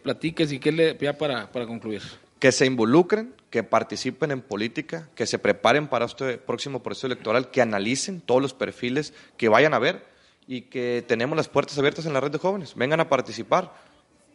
[0.03, 2.03] platiques y qué le, ya para, para concluir?
[2.45, 7.51] que se involucren, que participen en política, que se preparen para este próximo proceso electoral,
[7.51, 10.05] que analicen todos los perfiles que vayan a ver
[10.47, 12.75] y que tenemos las puertas abiertas en la red de jóvenes.
[12.75, 13.75] Vengan a participar.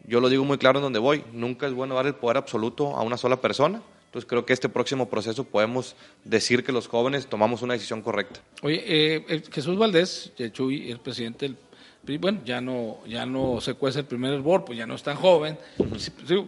[0.05, 1.23] Yo lo digo muy claro en donde voy.
[1.33, 3.81] Nunca es bueno dar el poder absoluto a una sola persona.
[4.05, 8.39] Entonces creo que este próximo proceso podemos decir que los jóvenes tomamos una decisión correcta.
[8.63, 11.57] Oye, eh, Jesús Valdés, Chuy, el presidente del
[12.03, 15.03] PRI, bueno, ya no, ya no se cuece el primer hervor, pues ya no es
[15.03, 15.59] tan joven.
[15.97, 16.43] Sí, sí,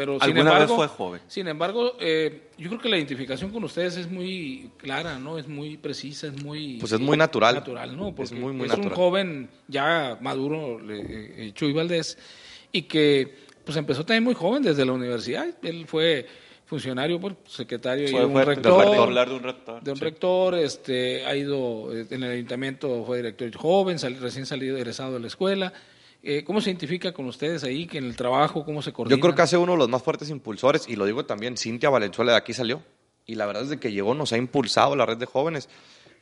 [0.00, 1.20] pero sin Alguna vez embargo, fue joven.
[1.28, 5.36] Sin embargo, eh, yo creo que la identificación con ustedes es muy clara, ¿no?
[5.36, 6.78] Es muy precisa, es muy...
[6.80, 7.54] Pues es muy natural.
[7.56, 8.14] Natural, ¿no?
[8.14, 12.16] Porque Es muy, muy es un joven ya maduro, eh, eh, Chuy Valdés,
[12.72, 15.46] y que pues empezó también muy joven desde la universidad.
[15.62, 16.26] Él fue
[16.64, 18.90] funcionario, bueno, secretario y Fue- un fue rector.
[18.90, 19.82] de un rector.
[19.82, 20.04] De un Sí.
[20.04, 25.12] rector, este, ha ido eh, en el ayuntamiento, fue director joven, sal- recién salido, egresado
[25.12, 25.74] de la escuela.
[26.22, 29.16] Eh, ¿Cómo se identifica con ustedes ahí, que en el trabajo, cómo se coordina?
[29.16, 31.88] Yo creo que hace uno de los más fuertes impulsores, y lo digo también, Cintia
[31.88, 32.82] Valenzuela de aquí salió.
[33.26, 35.68] Y la verdad es de que llegó, nos ha impulsado la red de jóvenes.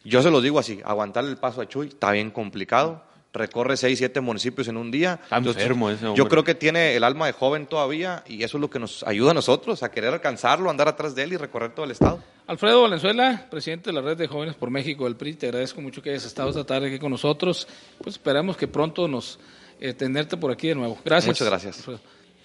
[0.05, 3.03] Yo se los digo así, aguantarle el paso a Chuy está bien complicado.
[3.33, 5.21] Recorre seis, siete municipios en un día.
[5.23, 8.57] Está Entonces, enfermo ese Yo creo que tiene el alma de joven todavía y eso
[8.57, 11.37] es lo que nos ayuda a nosotros a querer alcanzarlo, andar atrás de él y
[11.37, 12.23] recorrer todo el estado.
[12.47, 16.01] Alfredo Valenzuela, presidente de la Red de Jóvenes por México del PRI, te agradezco mucho
[16.01, 17.69] que hayas estado esta tarde aquí con nosotros.
[18.03, 19.39] Pues esperamos que pronto nos
[19.81, 20.99] eh, tenerte por aquí de nuevo.
[21.05, 21.29] Gracias.
[21.41, 21.85] Muchas gracias.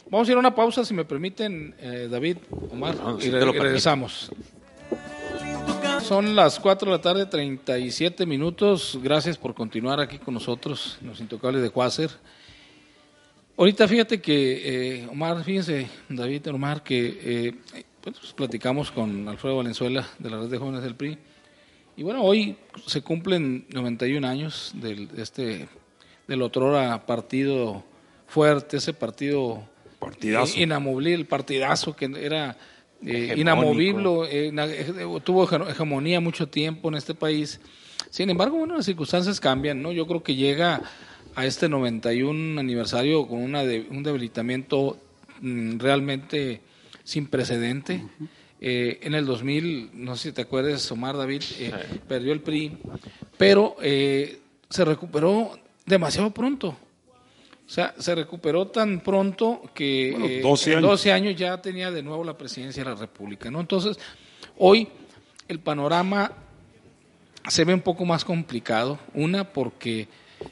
[0.09, 2.37] Vamos a ir a una pausa, si me permiten, eh, David,
[2.71, 4.31] Omar, No, y, re- y regresamos.
[6.03, 8.99] Son las 4 de la tarde, 37 minutos.
[9.01, 12.09] Gracias por continuar aquí con nosotros, los Intocables de Cuácer.
[13.55, 17.55] Ahorita fíjate que, eh, Omar, fíjense, David, Omar, que eh,
[18.01, 21.17] pues, platicamos con Alfredo Valenzuela de la Red de Jóvenes del PRI.
[21.95, 25.69] Y bueno, hoy se cumplen 91 años del, este,
[26.27, 27.83] del otrora partido
[28.27, 29.63] fuerte, ese partido
[29.99, 30.59] Partidazo.
[30.59, 32.57] inamovible, el partidazo que era
[33.05, 34.51] eh, inamovible, eh,
[35.23, 37.59] tuvo hege- hegemonía mucho tiempo en este país.
[38.09, 39.91] Sin embargo, bueno, las circunstancias cambian, ¿no?
[39.91, 40.81] Yo creo que llega
[41.35, 44.97] a este 91 aniversario con una de- un debilitamiento
[45.41, 46.61] mm, realmente
[47.03, 48.03] sin precedente.
[48.61, 51.71] Eh, en el 2000, no sé si te acuerdas, Omar David, eh,
[52.07, 52.77] perdió el PRI,
[53.37, 56.77] pero eh, se recuperó demasiado pronto.
[57.65, 60.89] O sea, se recuperó tan pronto que Bueno, eh, 12 en años.
[60.91, 63.61] 12 años ya tenía de nuevo la presidencia de la República, ¿no?
[63.61, 63.97] Entonces,
[64.57, 64.87] hoy
[65.47, 66.31] el panorama
[67.47, 68.99] se ve un poco más complicado.
[69.13, 70.07] Una, porque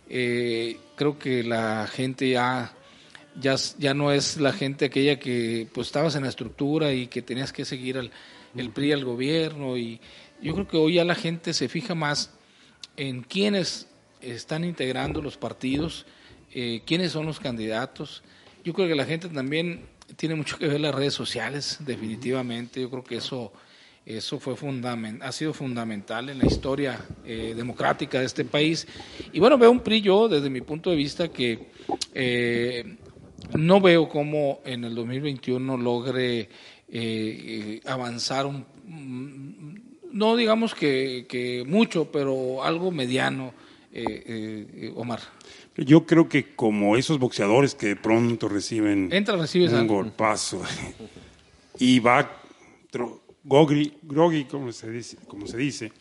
[0.10, 2.74] eh, creo que la gente ya,
[3.40, 7.22] ya, ya no es la gente aquella que pues estabas en la estructura y que
[7.22, 8.12] tenías que seguir al,
[8.56, 9.78] el PRI al gobierno.
[9.78, 10.00] Y
[10.42, 12.32] yo creo que hoy ya la gente se fija más
[12.98, 13.91] en quiénes
[14.22, 16.06] están integrando los partidos,
[16.54, 18.24] eh, quiénes son los candidatos.
[18.64, 22.82] Yo creo que la gente también tiene mucho que ver las redes sociales, definitivamente.
[22.82, 23.52] Yo creo que eso,
[24.06, 28.88] eso fue fundamen- ha sido fundamental en la historia eh, democrática de este país.
[29.32, 31.70] Y bueno, veo un PRI yo, desde mi punto de vista, que
[32.14, 32.98] eh,
[33.54, 36.50] no veo cómo en el 2021 logre
[37.86, 39.76] avanzar un, mm,
[40.12, 43.54] no digamos que, que mucho, pero algo mediano,
[43.94, 45.20] eh, eh, Omar.
[45.78, 49.96] Yo creo que como esos boxeadores que de pronto reciben Entra, recibes un algo.
[49.96, 50.62] golpazo
[51.80, 52.42] y va
[53.46, 55.92] gogri- groggy, como se dice, como se dice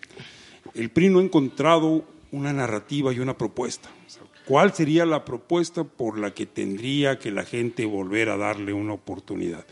[0.74, 3.88] el PRI no ha encontrado una narrativa y una propuesta.
[4.46, 8.92] ¿Cuál sería la propuesta por la que tendría que la gente volver a darle una
[8.92, 9.64] oportunidad?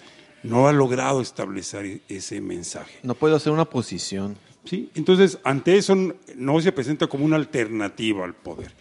[0.43, 2.99] No ha logrado establecer ese mensaje.
[3.03, 4.37] No puede hacer una posición.
[4.65, 4.91] ¿Sí?
[4.95, 5.97] Entonces, ante eso
[6.37, 8.73] no se presenta como una alternativa al poder.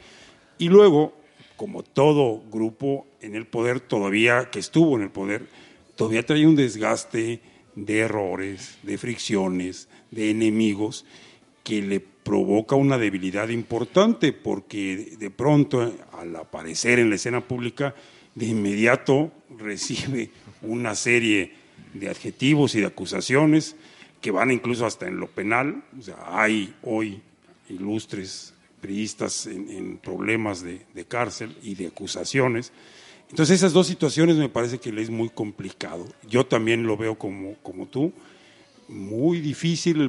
[0.57, 1.13] Y luego,
[1.55, 5.47] como todo grupo en el poder, todavía que estuvo en el poder,
[5.95, 7.41] todavía trae un desgaste
[7.75, 11.05] de errores, de fricciones, de enemigos,
[11.63, 17.93] que le provoca una debilidad importante, porque de pronto, al aparecer en la escena pública,
[18.35, 21.53] de inmediato recibe una serie
[21.93, 23.75] de adjetivos y de acusaciones
[24.21, 25.83] que van incluso hasta en lo penal.
[25.97, 27.21] O sea, hay hoy
[27.69, 32.71] ilustres priistas en, problemas de, cárcel y de acusaciones.
[33.29, 36.07] Entonces esas dos situaciones me parece que le es muy complicado.
[36.29, 38.13] Yo también lo veo como, como tú,
[38.87, 40.03] muy difícil el,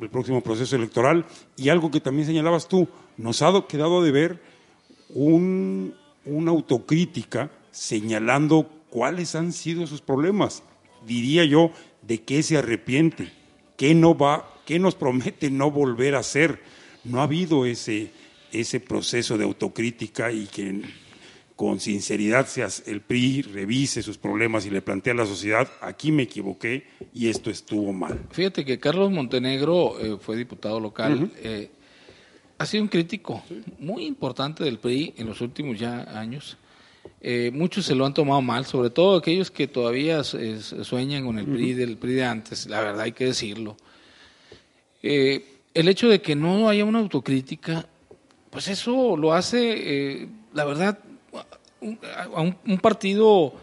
[0.00, 1.24] el próximo proceso electoral
[1.56, 4.42] y algo que también señalabas tú, nos ha quedado de ver
[5.08, 5.94] un,
[6.26, 10.62] una autocrítica señalando cuáles han sido sus problemas.
[11.06, 11.70] Diría yo,
[12.02, 13.30] de qué se arrepiente,
[13.78, 16.60] qué no va, qué nos promete no volver a hacer.
[17.04, 18.10] No ha habido ese,
[18.52, 20.82] ese proceso de autocrítica y que
[21.56, 22.46] con sinceridad
[22.86, 27.28] el PRI revise sus problemas y le plantea a la sociedad, aquí me equivoqué y
[27.28, 28.26] esto estuvo mal.
[28.30, 31.70] Fíjate que Carlos Montenegro eh, fue diputado local, eh,
[32.58, 33.42] ha sido un crítico
[33.78, 36.58] muy importante del PRI en los últimos ya años.
[37.20, 41.46] Eh, muchos se lo han tomado mal, sobre todo aquellos que todavía sueñan con el
[41.46, 43.76] PRI del PRI de antes, la verdad hay que decirlo.
[45.02, 47.86] el hecho de que no haya una autocrítica,
[48.50, 50.98] pues eso lo hace, la verdad,
[51.80, 53.54] un, un, partido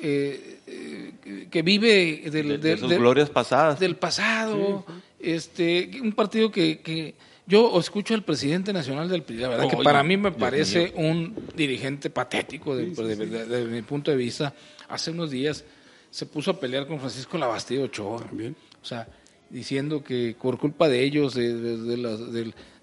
[0.00, 3.78] eh, eh, que vive del, de, sus glorias pasadas.
[3.78, 4.84] Del pasado,
[5.18, 7.14] este, un partido que, que
[7.46, 11.34] yo escucho al presidente nacional del PRI, la verdad que para mí me parece un
[11.54, 14.54] dirigente patético desde mi punto de vista.
[14.88, 15.64] Hace unos días
[16.10, 18.22] se puso a pelear con Francisco Labastida Ochoa.
[18.22, 18.56] También.
[18.82, 19.08] O sea,
[19.50, 21.54] diciendo que por culpa de ellos, de,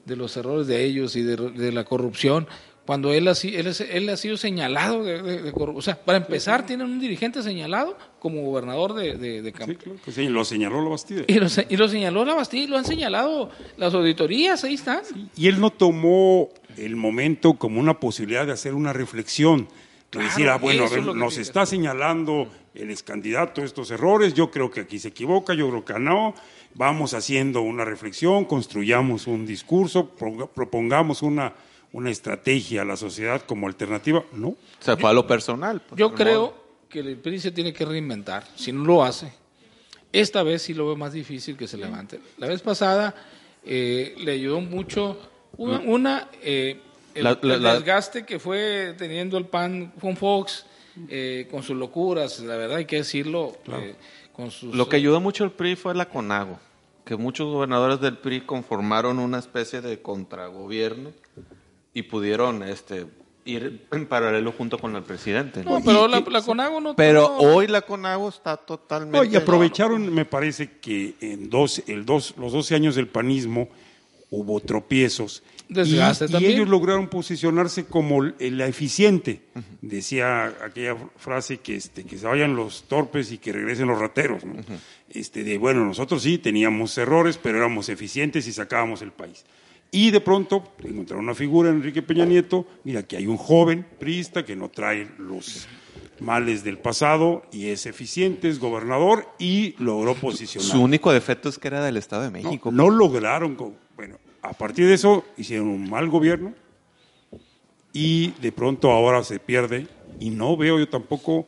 [0.05, 2.47] de los errores de ellos y de, la corrupción,
[2.91, 5.77] cuando él ha, él, él ha sido señalado de, corrupción.
[5.77, 9.95] O sea, para empezar, tienen un dirigente señalado como gobernador de, de, Campo.
[10.11, 11.23] Sí, lo señaló la Bastida.
[11.25, 15.03] Y lo, y lo, señaló la Bastida y lo han señalado las auditorías, ahí están.
[15.37, 19.69] y él no tomó el momento como una posibilidad de hacer una reflexión.
[20.11, 24.81] De decir, ah, bueno, nos está señalando el ex candidato estos errores, yo creo que
[24.81, 26.35] aquí se equivoca, yo creo que no,
[26.75, 31.53] vamos haciendo una reflexión, construyamos un discurso, propongamos una
[31.93, 34.49] una estrategia a la sociedad como alternativa, no.
[34.49, 35.81] O sea, fue a lo personal.
[35.81, 36.55] Pues, yo creo
[36.89, 38.45] que el PRI se tiene que reinventar.
[38.55, 39.31] Si no lo hace,
[40.11, 42.19] esta vez sí lo veo más difícil que se levante.
[42.37, 43.15] La vez pasada
[43.63, 45.17] eh, le ayudó mucho
[45.57, 46.79] una, eh,
[47.13, 50.65] el, desgaste que fue teniendo el PAN con Fox,
[51.09, 53.57] eh, con sus locuras, la verdad hay que decirlo.
[54.33, 56.59] con sus, lo que ayudó mucho el PRI fue la CONAGO,
[57.05, 61.11] que muchos gobernadores del PRI conformaron una especie de contragobierno
[61.93, 63.05] y pudieron este
[63.45, 65.63] ir en paralelo junto con el presidente.
[65.63, 66.95] No, pero la, Conago no.
[66.95, 69.27] Pero hoy la Conago está totalmente.
[69.27, 73.69] y aprovecharon, me parece que en dos, el dos, los 12 años del panismo
[74.29, 75.43] hubo tropiezos.
[75.67, 79.41] Desgaste y, y ellos lograron posicionarse como la eficiente.
[79.81, 84.43] Decía aquella frase que, este, que se vayan los torpes y que regresen los rateros.
[85.09, 89.45] este, de bueno, nosotros sí teníamos errores, pero éramos eficientes y sacábamos el país.
[89.93, 94.45] Y de pronto encontraron una figura, Enrique Peña Nieto, mira que hay un joven priista
[94.45, 95.67] que no trae los
[96.21, 100.71] males del pasado y es eficiente, es gobernador y logró posicionar.
[100.71, 102.71] Su único defecto es que era del Estado de México.
[102.71, 103.57] No, lograron,
[103.97, 106.53] bueno, a partir de eso hicieron un mal gobierno
[107.91, 109.87] y de pronto ahora se pierde
[110.21, 111.47] y no veo yo tampoco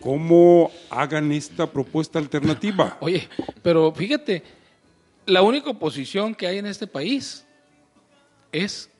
[0.00, 2.96] cómo hagan esta propuesta alternativa.
[3.00, 3.28] Oye,
[3.62, 4.42] pero fíjate,
[5.26, 7.45] la única oposición que hay en este país
[8.52, 8.90] es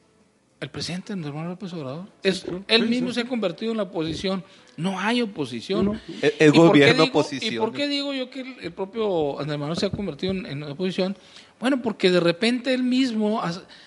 [0.60, 2.06] el presidente Andrés Manuel López Obrador.
[2.22, 4.42] Es, él mismo se ha convertido en la oposición.
[4.76, 6.00] No hay oposición.
[6.38, 7.54] El, gobierno oposición.
[7.54, 11.16] ¿Y por qué digo yo que el, propio Andrés Manuel se ha convertido en, oposición?
[11.60, 13.42] Bueno, porque de repente él mismo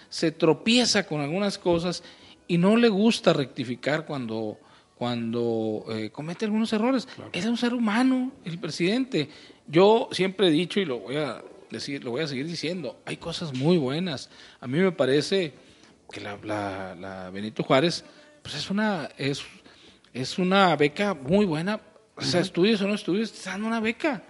[0.10, 2.04] se tropieza con algunas cosas
[2.48, 4.58] y no le gusta rectificar cuando,
[4.96, 7.08] cuando eh, comete algunos errores.
[7.34, 9.30] Es un ser humano, el presidente.
[9.68, 13.54] Yo siempre he dicho y lo voy a lo voy a seguir diciendo, hay cosas
[13.54, 14.30] muy buenas.
[14.60, 15.54] A mí me parece
[16.12, 16.38] que la,
[16.96, 18.04] la, Benito Juárez
[18.42, 19.44] pues es una es,
[20.14, 21.80] es una beca muy buena.
[22.16, 24.24] O sea, estudios o no estudios, están dando una beca.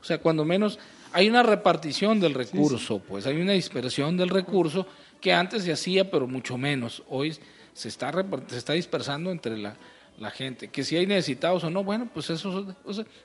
[0.00, 0.80] O sea, cuando menos
[1.12, 4.86] hay una repartición del recurso, pues hay una dispersión del recurso
[5.20, 7.04] que antes se hacía, pero mucho menos.
[7.08, 7.36] Hoy
[7.72, 8.12] se está,
[8.48, 9.76] se está dispersando entre la,
[10.18, 10.68] la gente.
[10.68, 12.74] Que si hay necesitados o no, bueno, pues eso,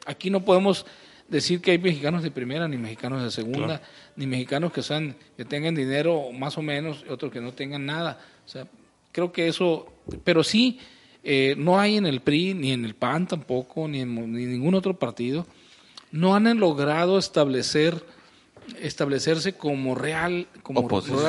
[0.05, 0.85] aquí no podemos
[1.31, 3.81] decir que hay mexicanos de primera, ni mexicanos de segunda,
[4.17, 7.85] ni mexicanos que sean, que tengan dinero más o menos, y otros que no tengan
[7.85, 8.19] nada.
[8.45, 8.67] O sea,
[9.13, 9.87] creo que eso,
[10.25, 10.79] pero sí,
[11.23, 14.75] eh, no hay en el PRI, ni en el PAN tampoco, ni en ni ningún
[14.75, 15.47] otro partido,
[16.11, 18.03] no han logrado establecer
[18.79, 20.87] establecerse como real, como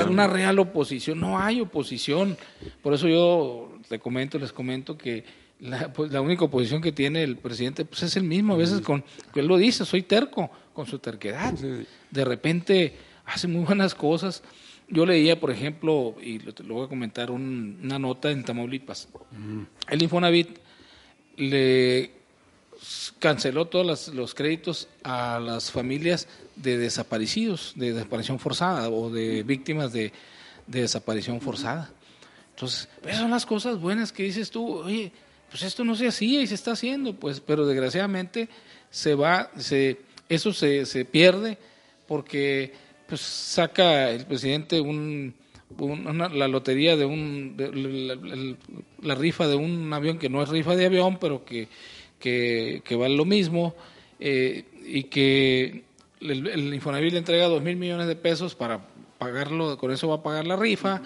[0.08, 1.18] una real oposición.
[1.18, 2.36] No hay oposición.
[2.82, 5.24] Por eso yo te comento, les comento que
[5.60, 8.80] la, pues, la única oposición que tiene el presidente pues es el mismo, a veces
[8.80, 11.54] con, él lo dice, soy terco, con su terquedad.
[12.10, 14.42] De repente hace muy buenas cosas.
[14.88, 19.08] Yo leía, por ejemplo, y lo, voy a comentar, una nota en Tamaulipas.
[19.88, 20.58] El Infonavit
[21.36, 22.10] le
[23.18, 29.92] canceló todos los créditos a las familias de desaparecidos, de desaparición forzada o de víctimas
[29.92, 30.12] de,
[30.66, 31.90] de desaparición forzada.
[32.50, 35.12] Entonces, esas son las cosas buenas que dices tú, oye,
[35.52, 38.48] pues esto no se hacía y se está haciendo, pues, pero desgraciadamente
[38.90, 39.98] se va, se,
[40.30, 41.58] eso se, se pierde
[42.08, 42.72] porque
[43.06, 45.34] pues saca el presidente un,
[45.78, 47.54] la lotería de un,
[49.02, 51.68] la, rifa de un avión que no es rifa de avión, pero que,
[52.18, 53.74] que, que vale lo mismo,
[54.20, 55.84] eh, y que
[56.22, 58.80] el, el Infonavit le entrega dos mil millones de pesos para
[59.18, 61.02] pagarlo, con eso va a pagar la rifa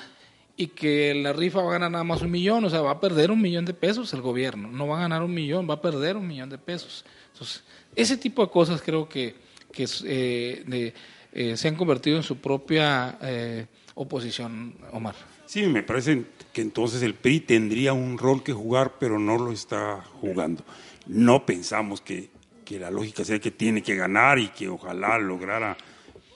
[0.56, 3.00] y que la rifa va a ganar nada más un millón, o sea, va a
[3.00, 5.82] perder un millón de pesos el gobierno, no va a ganar un millón, va a
[5.82, 7.04] perder un millón de pesos.
[7.32, 7.62] Entonces,
[7.94, 9.34] ese tipo de cosas creo que,
[9.70, 10.94] que eh,
[11.32, 15.14] eh, se han convertido en su propia eh, oposición, Omar.
[15.44, 19.52] Sí, me parece que entonces el PRI tendría un rol que jugar, pero no lo
[19.52, 20.64] está jugando.
[21.06, 22.30] No pensamos que,
[22.64, 25.76] que la lógica sea que tiene que ganar y que ojalá lograra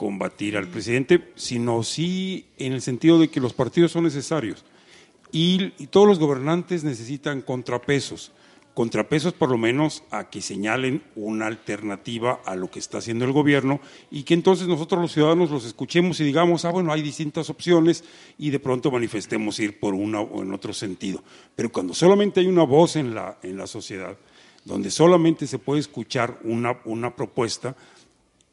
[0.01, 4.65] combatir al presidente, sino sí en el sentido de que los partidos son necesarios
[5.31, 8.33] y, todos los gobernantes necesitan contrapesos,
[8.73, 13.33] contrapesos por lo menos a que señalen una alternativa a lo que está haciendo el
[13.33, 13.79] gobierno
[14.11, 18.03] y que entonces nosotros los ciudadanos los escuchemos y digamos, ah, bueno, hay distintas opciones
[18.39, 21.23] y de pronto manifestemos ir por una o en otro sentido.
[21.55, 24.17] Pero cuando solamente hay una voz en la, en la sociedad,
[24.65, 27.77] donde solamente se puede escuchar una, una propuesta,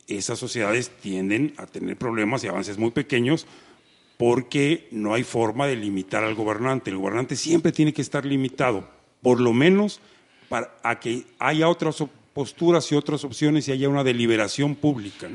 [0.08, 3.46] esas sociedades tienden a tener problemas y avances muy pequeños
[4.18, 6.90] porque no hay forma de limitar al gobernante.
[6.90, 8.90] El gobernante siempre tiene que estar limitado,
[9.22, 10.00] por lo menos
[10.50, 15.28] para a que haya otras posturas y otras opciones y haya una deliberación pública.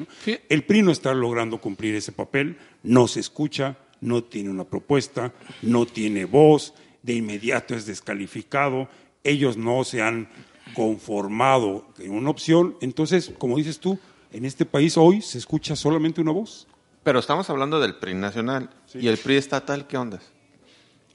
[0.48, 5.32] El PRI no está logrando cumplir ese papel, no se escucha, no tiene una propuesta,
[5.62, 8.88] no tiene voz, de inmediato es descalificado,
[9.24, 10.28] ellos no se han
[10.74, 13.98] conformado en una opción, entonces, como dices tú,
[14.32, 16.66] en este país hoy se escucha solamente una voz.
[17.02, 20.20] Pero estamos hablando del PRI nacional y el PRI estatal, ¿qué onda?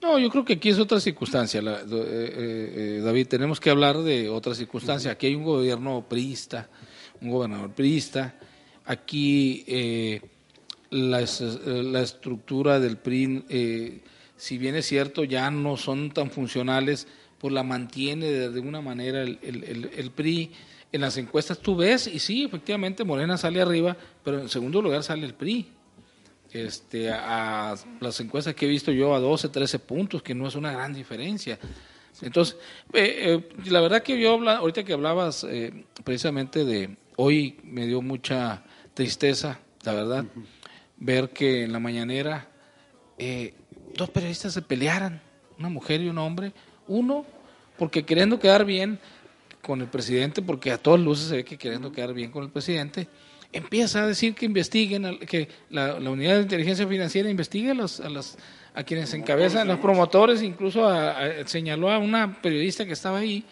[0.02, 3.28] No, yo creo que aquí es otra circunstancia, eh, eh, eh, David.
[3.28, 5.12] Tenemos que hablar de otra circunstancia.
[5.12, 6.70] Aquí hay un gobierno priista,
[7.22, 8.36] un gobernador priista.
[8.86, 9.66] Aquí
[10.90, 14.02] la, estructura del PRI,
[14.36, 19.22] si bien es cierto, ya no son tan funcionales, pues la mantiene de alguna manera
[19.24, 20.52] el, el PRI
[20.92, 25.04] en las encuestas tú ves, y sí, efectivamente Morena sale arriba, pero en segundo lugar
[25.04, 25.74] sale el PRI.
[26.52, 30.56] Este, a, las encuestas que he visto yo a 12, 13 puntos, que no es
[30.56, 31.60] una gran diferencia.
[32.22, 32.58] Entonces,
[32.94, 38.02] eh, eh, la verdad que yo, ahorita que hablabas eh, precisamente de hoy, me dio
[38.02, 40.26] mucha tristeza, la verdad,
[40.98, 42.50] ver que en la mañanera
[43.96, 45.22] dos periodistas se pelearan,
[45.60, 46.54] una mujer y un hombre,
[46.88, 47.26] uno
[47.78, 49.00] porque queriendo quedar bien
[49.68, 52.50] con el presidente, porque a todas luces se ve que queriendo quedar bien con el
[52.50, 53.10] presidente,
[53.52, 58.10] empieza a decir que investiguen, que la, unidad de inteligencia financiera investigue a, los, a,
[58.10, 58.38] los,
[58.74, 60.90] a quienes encabezan, los promotores, incluso
[61.46, 63.44] señaló a una periodista que estaba ahí,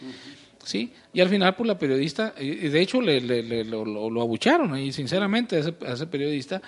[0.63, 0.93] ¿sí?
[1.13, 3.19] Y al final, pues la periodista, y de hecho le,
[3.65, 6.61] lo, abucharon ahí, sinceramente, a ese, ese periodista,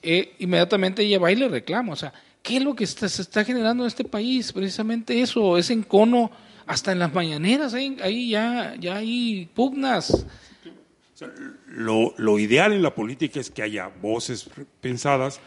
[0.00, 3.22] eh, inmediatamente ella va y le reclama, o sea, ¿qué es lo que está, se
[3.22, 4.52] está generando en este país?
[4.52, 6.30] Precisamente eso, ese encono
[6.66, 10.26] hasta en las mañaneras, ahí, ya, ya hay pugnas.
[11.66, 14.48] lo, lo, ideal en la política es que haya voces
[14.80, 15.40] pensadas,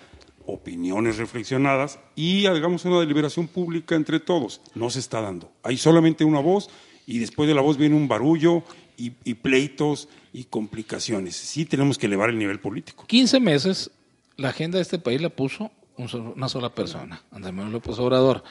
[0.45, 4.62] opiniones reflexionadas y hagamos una deliberación pública entre todos.
[4.73, 5.51] No se está dando.
[5.63, 6.69] Hay solamente una voz
[7.06, 8.63] y después de la voz viene un barullo
[8.97, 11.36] y, pleitos y complicaciones.
[11.36, 13.05] Sí tenemos que elevar el nivel político.
[13.07, 13.91] 15 meses
[14.38, 18.43] la agenda de este país la puso una sola persona, Andrés Manuel López Obrador.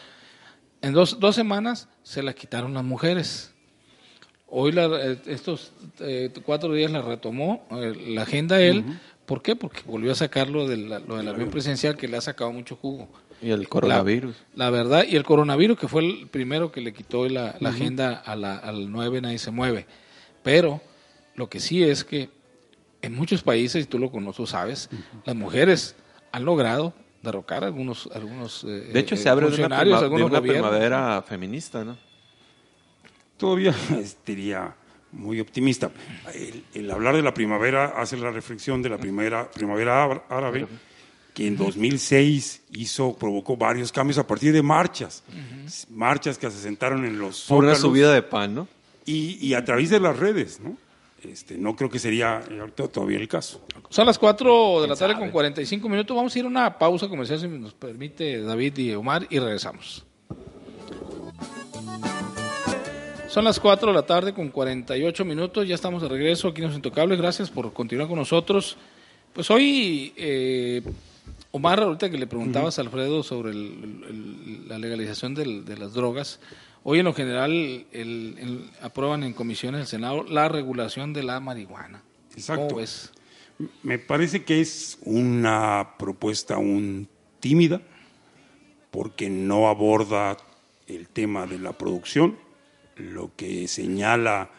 [0.85, 3.55] En dos, dos semanas se la quitaron las mujeres.
[4.47, 8.85] Hoy, la, eh, estos eh, cuatro días la retomó eh, la agenda él,
[9.25, 9.57] ¿Por qué?
[9.57, 12.53] Porque volvió a sacar lo, de la, lo del avión presidencial que le ha sacado
[12.53, 13.09] mucho jugo.
[13.41, 14.37] Y el coronavirus.
[14.55, 18.37] La, verdad, y el coronavirus que fue el primero que le quitó la, agenda a
[18.37, 19.87] la, al 9, nadie se mueve.
[20.43, 20.83] Pero
[21.35, 22.29] lo que sí es que
[23.01, 24.91] en muchos países, y tú lo conoces, sabes,
[25.25, 25.97] las mujeres
[26.31, 26.93] han logrado
[27.25, 31.97] derrocar algunos algunos eh, De hecho, se abre funcionarios, de una, primavera feminista, ¿no?
[33.37, 34.75] Todavía estaría
[35.11, 35.91] muy optimista.
[36.75, 40.67] El, hablar de la primavera hace la reflexión de la primera primavera árabe
[41.33, 45.25] que en 2006 hizo provocó varios cambios a partir de marchas,
[45.91, 48.69] marchas que se sentaron en los Por una subida de pan, ¿no?
[49.05, 50.79] Y, y, a través de las redes, ¿no?
[51.25, 52.43] Este, no creo que sería
[52.93, 53.61] todavía el caso.
[53.89, 56.17] Son las 4 de la tarde con 45 minutos.
[56.17, 60.05] Vamos a ir a una pausa comercial, si nos permite David y Omar, y regresamos.
[63.29, 66.69] Son las 4 de la tarde con 48 minutos, ya estamos de regreso aquí en
[66.69, 68.77] Los Intocables, gracias por continuar con nosotros.
[69.33, 70.83] Pues hoy, eh,
[71.51, 76.39] Omar, ahorita que le preguntabas a Alfredo sobre la legalización de las drogas,
[76.85, 77.87] hoy en lo general
[78.81, 82.03] aprueban en comisiones del Senado la regulación de la marihuana.
[82.37, 82.77] Exacto.
[83.83, 87.09] Me parece que es una propuesta un
[87.41, 87.81] tímida,
[88.91, 90.37] porque no aborda
[90.87, 92.37] el tema de la producción,
[92.97, 94.51] lo que señala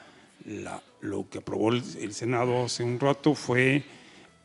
[1.02, 3.84] lo que aprobó el, Senado hace un rato fue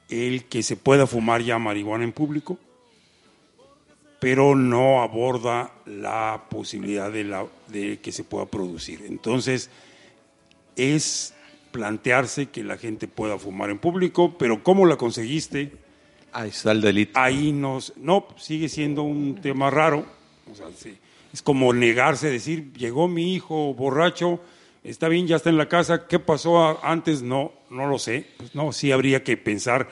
[0.09, 2.59] el que se pueda fumar ya marihuana en público,
[4.21, 9.03] pero no aborda la posibilidad de, la, de que se pueda producir.
[9.07, 9.71] Entonces,
[10.77, 11.35] es
[11.73, 15.73] plantearse que la gente pueda fumar en público, pero ¿cómo la conseguiste?
[16.33, 17.19] Ahí está el delito.
[17.19, 20.07] Ahí nos, no, sigue siendo un tema raro.
[20.51, 20.97] O sea, sí
[21.33, 24.41] es como negarse, decir, llegó mi hijo borracho,
[24.83, 27.23] está bien, ya está en la casa, ¿qué pasó antes?
[27.23, 28.27] No, no lo sé.
[28.37, 29.89] Pues no, sí habría que pensar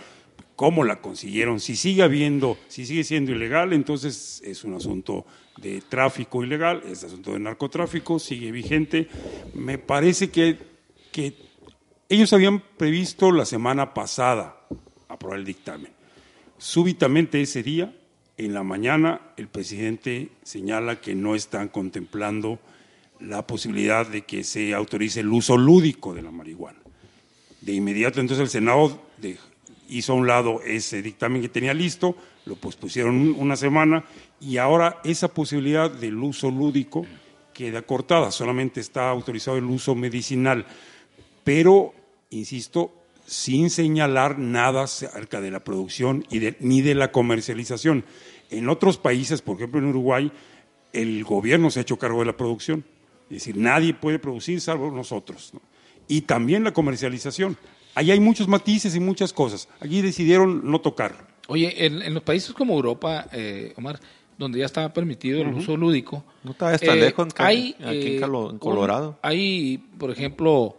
[0.59, 1.61] cómo la consiguieron.
[1.61, 5.25] Si sigue habiendo, si sigue siendo ilegal, entonces es un asunto
[5.57, 9.07] de tráfico ilegal, es asunto de narcotráfico, sigue vigente.
[9.55, 10.59] Me parece que,
[11.13, 11.37] que
[12.09, 14.67] ellos habían previsto la semana pasada
[15.07, 15.93] aprobar el dictamen.
[16.59, 17.95] Súbitamente ese día
[18.37, 22.59] en la mañana el presidente señala que no están contemplando
[23.21, 26.81] la posibilidad de que se autorice el uso lúdico de la marihuana.
[27.61, 29.01] De inmediato entonces el Senado
[29.89, 32.17] hizo a un lado ese dictamen que tenía listo,
[32.47, 34.05] lo pospusieron una semana
[34.41, 37.07] y ahora esa posibilidad del uso lúdico
[37.53, 40.65] queda cortada, solamente está autorizado el uso medicinal,
[41.43, 41.93] pero,
[42.31, 42.93] insisto,
[43.27, 48.05] sin señalar nada acerca de la producción y ni de la comercialización.
[48.51, 50.33] En otros países, por ejemplo en Uruguay,
[50.93, 52.85] el gobierno se ha hecho cargo de la producción.
[53.25, 55.53] Es decir, nadie puede producir salvo nosotros.
[56.07, 57.59] Y también la comercialización.
[57.99, 59.69] Ahí hay muchos matices y muchas cosas.
[59.81, 61.27] Allí decidieron no tocar.
[61.49, 63.99] Oye, en, los países como Europa, eh, Omar,
[64.39, 66.23] donde ya estaba permitido el uso lúdico.
[66.45, 69.19] No está eh, lejos, hay, aquí en eh, Colorado.
[69.21, 70.77] hay, por ejemplo,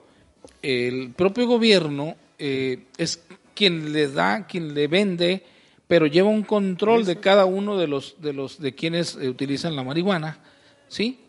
[0.61, 3.21] el propio gobierno eh, es
[3.53, 5.43] quien le da, quien le vende,
[5.89, 9.75] pero lleva un control de cada uno de los de los de quienes eh, utilizan
[9.75, 10.39] la marihuana,
[10.87, 11.19] ¿sí?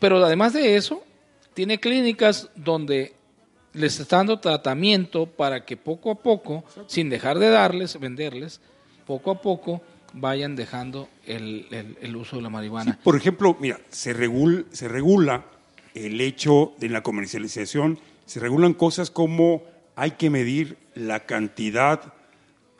[0.00, 1.04] Pero además de eso,
[1.54, 3.14] tiene clínicas donde
[3.72, 8.60] les está dando tratamiento para que poco a poco, sin dejar de darles, venderles,
[9.06, 11.66] poco a poco vayan dejando el,
[12.00, 12.98] el, uso de la marihuana.
[13.02, 15.44] por ejemplo, mira, se, regula, se regula
[15.94, 19.62] el hecho de la comercialización, se regulan cosas como
[19.96, 22.12] hay que medir la cantidad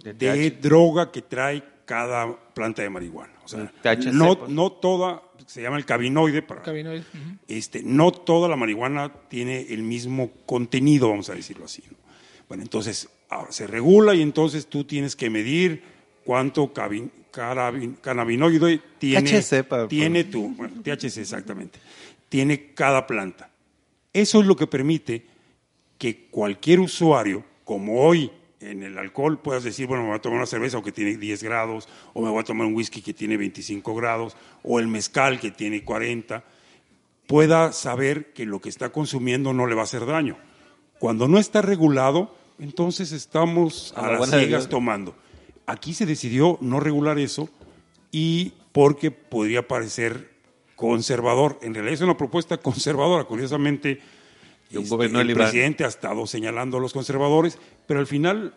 [0.03, 3.33] de, droga que trae cada planta de marihuana.
[3.45, 3.73] O sea,
[4.13, 4.51] no, pues.
[4.51, 6.63] no toda, se llama el cabinoide, para,
[7.49, 11.83] este, no toda la marihuana tiene el mismo contenido, vamos a decirlo así.
[12.49, 13.09] Bueno, entonces
[13.49, 15.83] se regula y entonces tú tienes que medir
[16.25, 19.43] cuánto cannabinoide tiene,
[19.89, 21.81] tiene tu, bueno, THC exactamente,
[22.29, 23.51] tiene cada planta.
[24.13, 25.27] Eso es lo que permite
[25.99, 28.31] que cualquier usuario, como hoy
[28.61, 31.43] en el alcohol, puedas decir, bueno, me voy a tomar una cerveza que tiene 10
[31.43, 35.41] grados, o me voy a tomar un whisky que tiene 25 grados, o el mezcal
[35.41, 36.45] que tiene 40,
[37.27, 40.37] pueda saber que lo que está consumiendo no le va a hacer daño.
[40.99, 45.17] Cuando no está regulado, entonces estamos a, las ciegas tomando.
[45.67, 47.49] Aquí se decidió no regular eso
[48.13, 50.31] y porque podría parecer
[50.77, 51.59] conservador.
[51.63, 53.25] En realidad es una propuesta conservadora.
[53.25, 54.01] Curiosamente,
[54.71, 58.55] este, el presidente ha estado señalando a los conservadores, pero al final,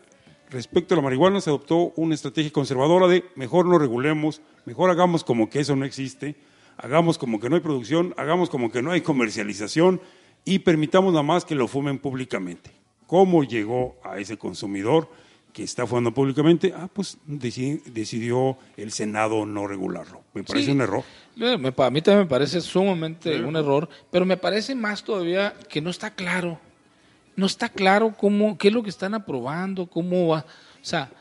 [0.49, 5.24] respecto a la marihuana, se adoptó una estrategia conservadora de mejor no regulemos, mejor hagamos
[5.24, 6.36] como que eso no existe,
[6.78, 10.01] hagamos como que no hay producción, hagamos como que no hay comercialización
[10.45, 12.72] y permitamos nada más que lo fumen públicamente.
[13.07, 15.09] ¿Cómo llegó a ese consumidor?
[15.54, 20.22] Que está fumando públicamente, ah, pues decidió el Senado no regularlo.
[20.34, 21.04] Me parece un error.
[21.39, 25.91] a mí también me parece sumamente un error, pero me parece más todavía que no
[25.91, 26.60] está claro.
[27.36, 30.39] No está claro cómo, qué es lo que están aprobando, cómo va.
[30.39, 31.12] O sea,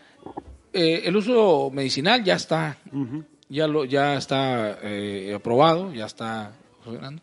[0.72, 2.78] eh, el uso medicinal ya está,
[3.50, 6.52] ya lo, ya está eh, aprobado, ya está
[6.82, 7.20] funcionando.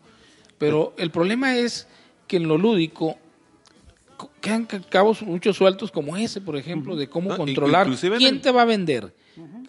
[0.58, 1.88] Pero el problema es
[2.28, 3.18] que en lo lúdico
[4.40, 7.88] quedan cabos muchos sueltos como ese, por ejemplo, de cómo controlar.
[8.18, 9.14] ¿Quién te va a vender?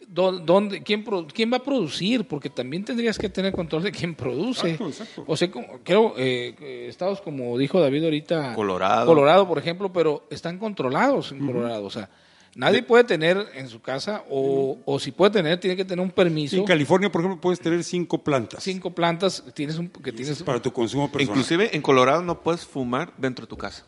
[0.08, 2.26] ¿Dónde, quién, quién, va a producir?
[2.26, 4.78] Porque también tendrías que tener control de quién produce.
[5.26, 5.50] O sea,
[5.84, 9.06] creo, eh, estados como dijo David ahorita, Colorado.
[9.06, 11.86] Colorado, por ejemplo, pero están controlados en Colorado.
[11.86, 12.10] O sea,
[12.56, 16.12] nadie puede tener en su casa, o, o, si puede tener, tiene que tener un
[16.12, 16.58] permiso.
[16.58, 18.64] en California, por ejemplo, puedes tener cinco plantas.
[18.64, 21.38] Cinco plantas tienes un, que tienes para tu consumo personal.
[21.38, 23.86] Inclusive en Colorado no puedes fumar dentro de tu casa.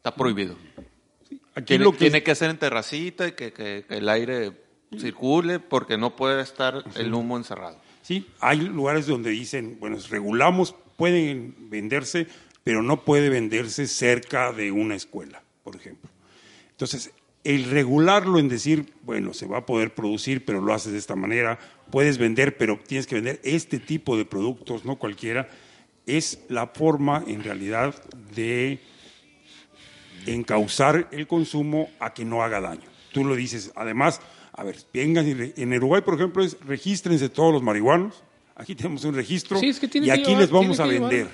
[0.00, 0.56] Está prohibido.
[1.54, 4.52] Aquí tiene, lo que tiene que ser en terracita y que, que, el aire
[4.98, 7.78] circule porque no puede estar el humo encerrado.
[8.00, 12.28] Sí, hay lugares donde dicen, bueno, regulamos, pueden venderse,
[12.64, 16.08] pero no puede venderse cerca de una escuela, por ejemplo.
[16.70, 17.12] Entonces,
[17.44, 21.14] el regularlo en decir, bueno, se va a poder producir, pero lo haces de esta
[21.14, 21.58] manera,
[21.90, 25.46] puedes vender, pero tienes que vender este tipo de productos, no cualquiera,
[26.06, 27.94] es la forma en realidad
[28.34, 28.80] de
[30.26, 32.88] encauzar el consumo a que no haga daño.
[33.12, 34.20] Tú lo dices, además,
[34.52, 38.22] a ver, vengan, en Uruguay, por ejemplo, es regístrense todos los marihuanos,
[38.54, 41.28] aquí tenemos un registro y aquí les vamos a vender.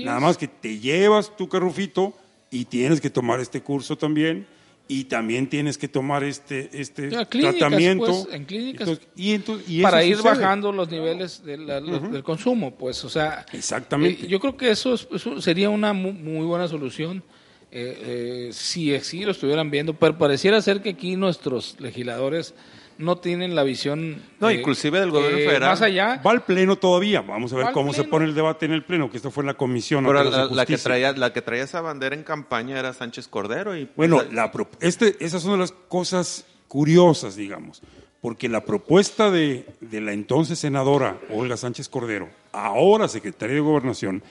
[0.00, 2.14] Nada más que te llevas tu carrufito
[2.50, 4.46] y tienes que tomar este curso también
[4.88, 8.06] y también tienes que tomar este, este tratamiento.
[8.06, 9.00] Pues, en clínicas.
[9.14, 13.44] y, para ir bajando los niveles del consumo, pues, o sea.
[13.52, 14.24] Exactamente.
[14.24, 14.96] Eh, yo creo que eso,
[15.40, 17.22] sería una muy buena solución
[17.70, 22.54] eh, eh, si así lo estuvieran viendo, pero pareciera ser que aquí nuestros legisladores
[22.98, 24.22] no tienen la visión.
[24.40, 25.70] No, inclusive del gobierno federal.
[25.70, 26.20] Más allá.
[26.26, 27.20] Va al pleno todavía.
[27.20, 29.46] Vamos a ver cómo se pone el debate en el pleno, que esto fue en
[29.46, 30.04] la comisión.
[30.04, 33.76] Pero la, que traía, la que traía esa bandera en campaña era Sánchez Cordero.
[33.76, 34.50] y Bueno, la,
[34.80, 37.82] este, esas son las cosas curiosas, digamos.
[38.20, 44.24] Porque la propuesta de, de la entonces senadora Olga Sánchez Cordero, ahora secretaria de Gobernación,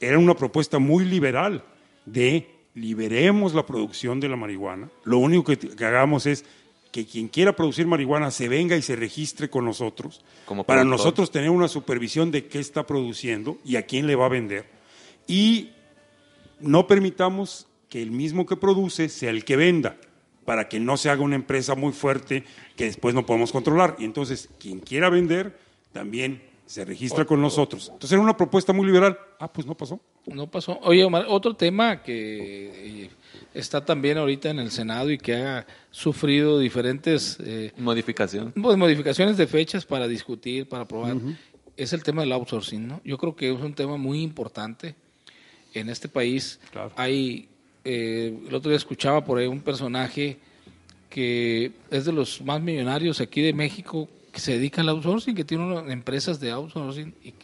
[0.00, 1.62] era una propuesta muy liberal
[2.04, 4.88] de liberemos la producción de la marihuana.
[5.04, 6.44] Lo único que, hagamos es
[6.92, 10.24] que quien quiera producir marihuana se venga y se registre con nosotros,
[10.66, 14.30] para nosotros tener una supervisión de qué está produciendo y a quién le va a
[14.30, 14.66] vender.
[15.26, 15.70] Y
[16.60, 19.96] no permitamos que el mismo que produce sea el que venda,
[20.44, 23.96] para que no se haga una empresa muy fuerte que después no podemos controlar.
[23.98, 25.58] Y entonces, quien quiera vender,
[25.92, 27.84] también se registra con nosotros.
[27.86, 29.18] Entonces era una propuesta muy liberal.
[29.40, 29.98] Ah, pues no pasó.
[30.26, 30.78] No pasó.
[30.82, 33.10] Oye, Omar, otro tema que eh,
[33.54, 38.52] está también ahorita en el Senado y que ha sufrido diferentes eh, modificaciones.
[38.60, 41.16] Pues, modificaciones de fechas para discutir, para aprobar,
[41.74, 42.86] es el tema del outsourcing.
[42.86, 43.00] ¿no?
[43.02, 44.94] Yo creo que es un tema muy importante
[45.72, 46.60] en este país.
[46.96, 47.48] Hay,
[47.82, 50.36] eh, el otro día escuchaba por ahí un personaje
[51.08, 54.06] que es de los más millonarios aquí de México,
[54.38, 57.34] que se dedica al outsourcing, que tiene empresas de outsourcing y,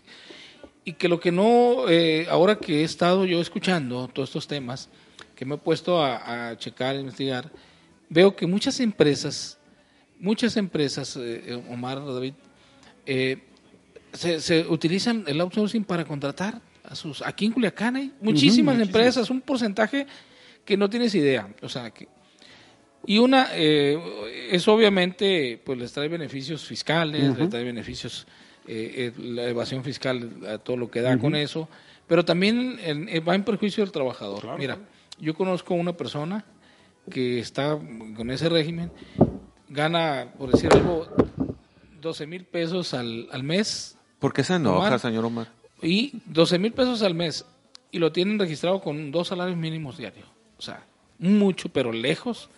[0.85, 4.89] y que lo que no, eh, ahora que he estado yo escuchando todos estos temas,
[5.35, 7.51] que me he puesto a, checar, a investigar,
[8.09, 9.59] veo que muchas empresas,
[10.21, 12.35] muchas empresas, eh, Omar, David,
[13.07, 13.43] eh,
[14.13, 18.79] se, utilizan el outsourcing para contratar a sus, aquí en Culiacán hay muchísimas.
[18.79, 20.07] empresas, un porcentaje
[20.65, 22.07] que no tienes idea, o sea, que
[23.07, 23.99] y una, eh,
[24.51, 28.27] es obviamente, pues les trae beneficios fiscales, les trae beneficios,
[28.67, 31.69] eh, eh, la evasión fiscal, a todo lo que da con eso,
[32.07, 32.79] pero también
[33.27, 34.59] va en perjuicio del trabajador.
[34.59, 34.79] Mira,
[35.21, 36.45] yo conozco una persona
[37.11, 37.79] que está
[38.17, 38.91] con ese régimen,
[39.69, 41.07] gana, por decir algo,
[42.01, 43.99] 12 mil pesos al, al mes.
[44.19, 45.49] ¿Por qué se enoja, señor Omar?
[45.83, 47.45] Y 12 mil pesos al mes,
[47.91, 50.27] y lo tienen registrado con dos salarios mínimos diarios.
[50.57, 50.87] O sea,
[51.19, 52.49] mucho, pero lejos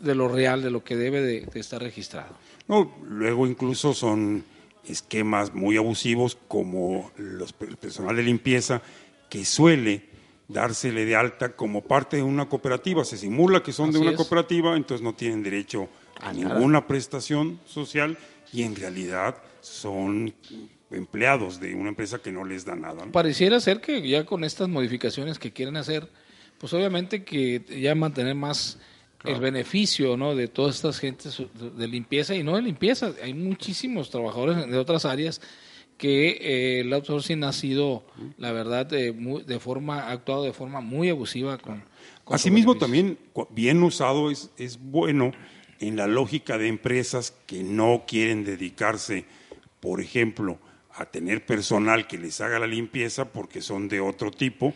[0.00, 2.34] de lo real, de lo que debe de, estar registrado.
[2.68, 4.44] No, luego incluso son
[4.84, 8.82] esquemas muy abusivos como los, el personal de limpieza
[9.28, 10.12] que suele
[10.48, 13.04] dársele de alta como parte de una cooperativa.
[13.04, 15.88] Se simula que son de una cooperativa, entonces no tienen derecho
[16.20, 18.18] a ninguna prestación social
[18.52, 20.34] y en realidad son
[20.90, 23.04] empleados de una empresa que no les da nada.
[23.10, 26.08] Pareciera ser que ya con estas modificaciones que quieren hacer,
[26.58, 28.78] pues obviamente que ya mantener más
[29.24, 30.34] el beneficio ¿no?
[30.34, 31.42] de todas estas gentes
[31.76, 33.12] de limpieza y no de limpieza.
[33.22, 35.40] Hay muchísimos trabajadores de otras áreas
[35.96, 38.02] que eh, el outsourcing ha sido,
[38.36, 39.12] la verdad, de,
[39.46, 41.84] de forma, ha actuado de forma muy abusiva con...
[42.24, 43.18] con Asimismo, también,
[43.50, 45.32] bien usado, es, es bueno
[45.78, 49.24] en la lógica de empresas que no quieren dedicarse,
[49.80, 50.58] por ejemplo,
[50.94, 54.74] a tener personal que les haga la limpieza porque son de otro tipo,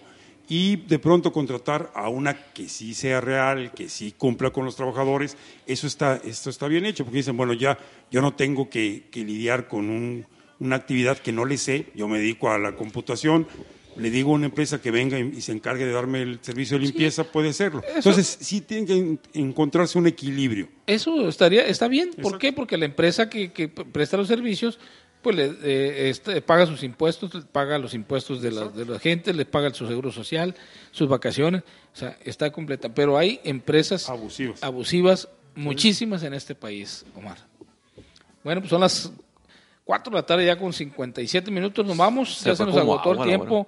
[0.48, 4.76] y de pronto contratar a una que sí sea real, que sí cumpla con los
[4.76, 5.36] trabajadores,
[5.66, 7.78] eso está, esto está bien hecho, porque dicen, bueno, ya
[8.10, 10.26] yo no tengo que, que lidiar con un
[10.60, 13.46] una actividad que no le sé, yo me dedico a la computación,
[13.96, 16.84] le digo a una empresa que venga y, se encargue de darme el servicio de
[16.84, 17.82] limpieza, puede hacerlo.
[17.94, 20.68] Entonces, sí tiene que encontrarse un equilibrio.
[20.86, 22.10] Eso estaría, está bien.
[22.20, 22.52] ¿Por qué?
[22.52, 24.78] Porque la empresa que, presta los servicios,
[25.26, 29.34] pues le eh, este, paga sus impuestos, paga los impuestos de la, de la gente,
[29.34, 30.54] le paga su seguro social,
[30.92, 32.94] sus vacaciones, o sea, está completa.
[32.94, 37.38] Pero hay empresas abusivas, abusivas muchísimas en este país, Omar.
[38.44, 39.10] Bueno, pues son las
[39.84, 43.24] 4 de la tarde ya con 57 minutos nos vamos, ya se nos agotó el
[43.24, 43.66] tiempo.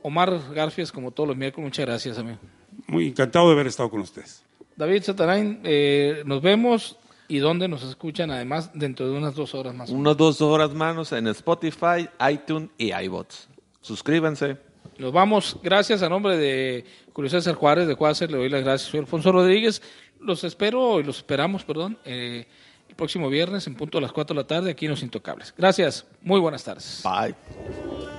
[0.00, 2.38] Omar Garfias, como todos los miércoles, muchas gracias, amigo.
[2.86, 4.42] Muy encantado de haber estado con ustedes.
[4.74, 6.96] David Satarain, eh, nos vemos
[7.28, 9.90] y dónde nos escuchan además dentro de unas dos horas más.
[9.90, 13.48] Unas dos horas más en Spotify, iTunes y iBots.
[13.80, 14.56] Suscríbanse.
[14.98, 18.90] Nos vamos, gracias a nombre de Julio César Juárez de Juárez, le doy las gracias.
[18.90, 19.82] Soy Alfonso Rodríguez,
[20.20, 21.98] los espero y los esperamos, perdón.
[22.04, 22.46] Eh,
[22.96, 25.54] próximo viernes en punto a las 4 de la tarde aquí en Los Intocables.
[25.56, 27.04] Gracias, muy buenas tardes.
[27.04, 28.15] Bye.